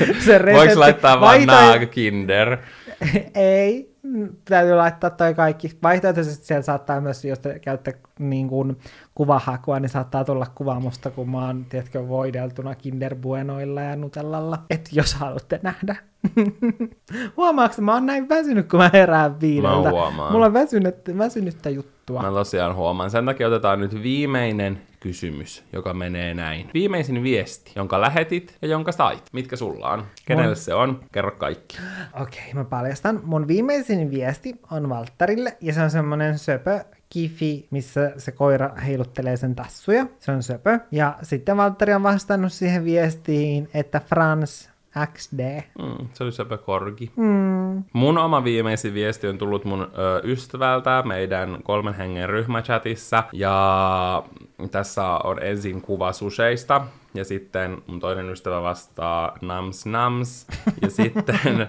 [0.26, 0.66] se resepti.
[0.66, 2.56] Voiko laittaa vaan Vaihtoeh- Naag Kinder?
[3.34, 3.94] Ei,
[4.44, 5.78] täytyy laittaa toi kaikki.
[5.82, 8.76] Vaihtoehtoisesti siellä saattaa myös, jos te käytte niin kuin
[9.14, 14.58] kuvahakua, niin saattaa tulla kuva musta, kun mä oon, tiedätkö, voideltuna Kinder Buenoilla ja Nutellalla.
[14.70, 15.96] Et jos haluatte nähdä.
[17.36, 19.82] Huomaatko, mä oon näin väsynyt, kun mä herään viideltä.
[19.82, 20.32] Mä huomaan.
[20.32, 22.22] Mulla on väsynyt, väsynyttä juttua.
[22.22, 23.10] Mä tosiaan huomaan.
[23.10, 26.70] Sen takia otetaan nyt viimeinen kysymys, joka menee näin.
[26.74, 29.22] Viimeisin viesti, jonka lähetit ja jonka sait.
[29.32, 30.04] Mitkä sulla on?
[30.26, 31.00] Kenelle Mun- se on?
[31.12, 31.78] Kerro kaikki.
[32.20, 33.20] Okei, okay, mä paljastan.
[33.24, 39.36] Mun viimeisin viesti on Valtterille, ja se on semmonen söpö kifi, missä se koira heiluttelee
[39.36, 40.06] sen tassuja.
[40.18, 40.78] Se on söpö.
[40.92, 44.72] Ja sitten Valtteri on vastannut siihen viestiin, että Frans
[45.12, 45.60] XD.
[45.78, 47.12] Mm, se oli Sepä Korgi.
[47.16, 47.84] Mm.
[47.92, 53.24] Mun oma viimeisin viesti on tullut mun ö, ystävältä meidän kolmen hengen ryhmächatissa.
[53.32, 54.22] Ja
[54.70, 56.86] tässä on ensin kuva suseista.
[57.14, 60.46] Ja sitten mun toinen ystävä vastaa nams nams.
[60.82, 61.68] Ja sitten öö,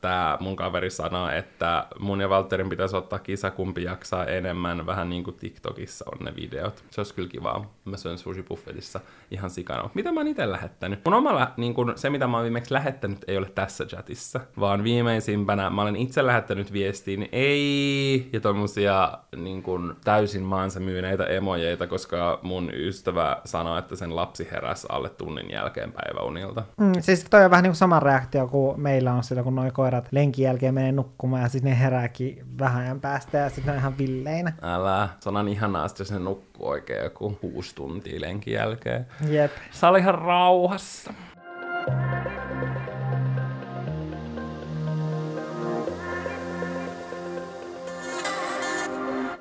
[0.00, 4.86] tää mun kaveri sanoo, että mun ja Valterin pitäisi ottaa kisa, kumpi jaksaa enemmän.
[4.86, 6.84] Vähän niin kuin TikTokissa on ne videot.
[6.90, 7.74] Se olisi kyllä kivaa.
[7.84, 9.90] Mä syön sushi buffetissa ihan sikana.
[9.94, 11.00] Mitä mä oon itse lähettänyt?
[11.04, 14.40] Mun oma, lä- niin kun, se mitä mä oon viimeksi lähettänyt ei ole tässä chatissa.
[14.60, 21.24] Vaan viimeisimpänä mä olen itse lähettänyt viestiin ei ja tommosia niin kun, täysin maansa myyneitä
[21.24, 26.62] emojeita, koska mun ystävä sanoi, että sen lapsi heräsi alle tunnin jälkeen päiväunilta.
[26.80, 29.70] Mm, siis toi on vähän niin kuin sama reaktio kuin meillä on silloin, kun noi
[29.70, 33.72] koirat lenkin jälkeen menee nukkumaan ja sitten ne herääkin vähän ajan päästä ja sitten ne
[33.72, 34.52] on ihan villeinä.
[34.62, 39.06] Älä, se on ihanaa, jos ne nukkuu oikein joku kuusi tuntia lenkin jälkeen.
[39.28, 39.52] Jep.
[39.70, 41.14] Se oli ihan rauhassa.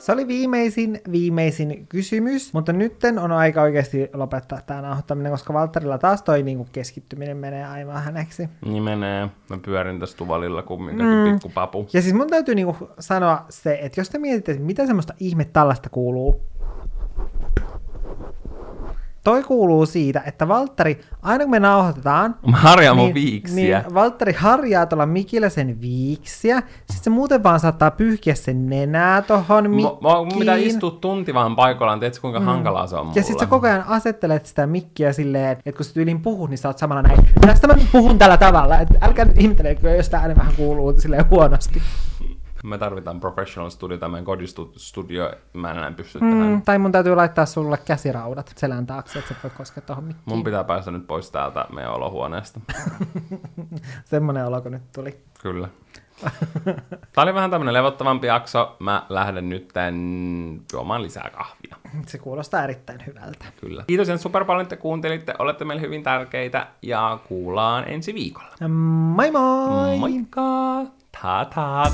[0.03, 5.97] Se oli viimeisin, viimeisin kysymys, mutta nytten on aika oikeasti lopettaa tämä nauhoittaminen, koska Valtterilla
[5.97, 8.49] taas toi niinku keskittyminen menee aivan häneksi.
[8.65, 9.29] Niin menee.
[9.49, 11.31] Mä pyörin tässä tuvalilla kumminkin mm.
[11.31, 11.87] pikku papu.
[11.93, 15.45] Ja siis mun täytyy niinku sanoa se, että jos te mietitte, että mitä semmoista ihme
[15.45, 16.41] tällaista kuuluu,
[19.23, 23.79] toi kuuluu siitä, että Valtteri, aina kun me nauhoitetaan, Mä harjaan mun viiksiä.
[23.81, 29.21] Niin Valtteri harjaa tuolla mikillä sen viiksiä, sitten se muuten vaan saattaa pyyhkiä sen nenää
[29.21, 30.03] tohon Mä, mikkiin.
[30.03, 32.45] mä, mun pitää istua tunti vaan paikallaan, tiedätkö kuinka mm.
[32.45, 33.19] hankalaa se on mulle.
[33.19, 36.57] Ja sit sä koko ajan asettelet sitä mikkiä silleen, että kun sä tyylin puhut, niin
[36.57, 37.19] sä oot samalla näin.
[37.41, 41.29] Tästä mä puhun tällä tavalla, että älkää nyt ihmettelekö, jos tää ääni vähän kuuluu silleen
[41.29, 41.81] huonosti.
[42.63, 46.31] Me tarvitaan professional studio, tämä meidän kodistudio, mä en enää pysty mm.
[46.31, 46.61] tähän.
[46.61, 50.23] Tai mun täytyy laittaa sulle käsiraudat selän taakse, että sä voi koskea tohon mikkiin.
[50.25, 52.59] Mun pitää päästä nyt pois täältä meidän olohuoneesta.
[54.05, 55.17] Semmonen olo, kun nyt tuli.
[55.41, 55.69] Kyllä.
[57.13, 58.75] Tämä oli vähän tämmönen levottavampi jakso.
[58.79, 59.95] Mä lähden nyt tän
[60.73, 61.75] juomaan lisää kahvia.
[62.07, 63.45] Se kuulostaa erittäin hyvältä.
[63.61, 63.83] Kyllä.
[63.87, 65.33] Kiitos ihan super paljon, että kuuntelitte.
[65.39, 68.67] Olette meille hyvin tärkeitä ja kuullaan ensi viikolla.
[68.67, 69.97] Moi moi!
[69.99, 70.41] Moikka!
[71.21, 71.91] Ta-ta!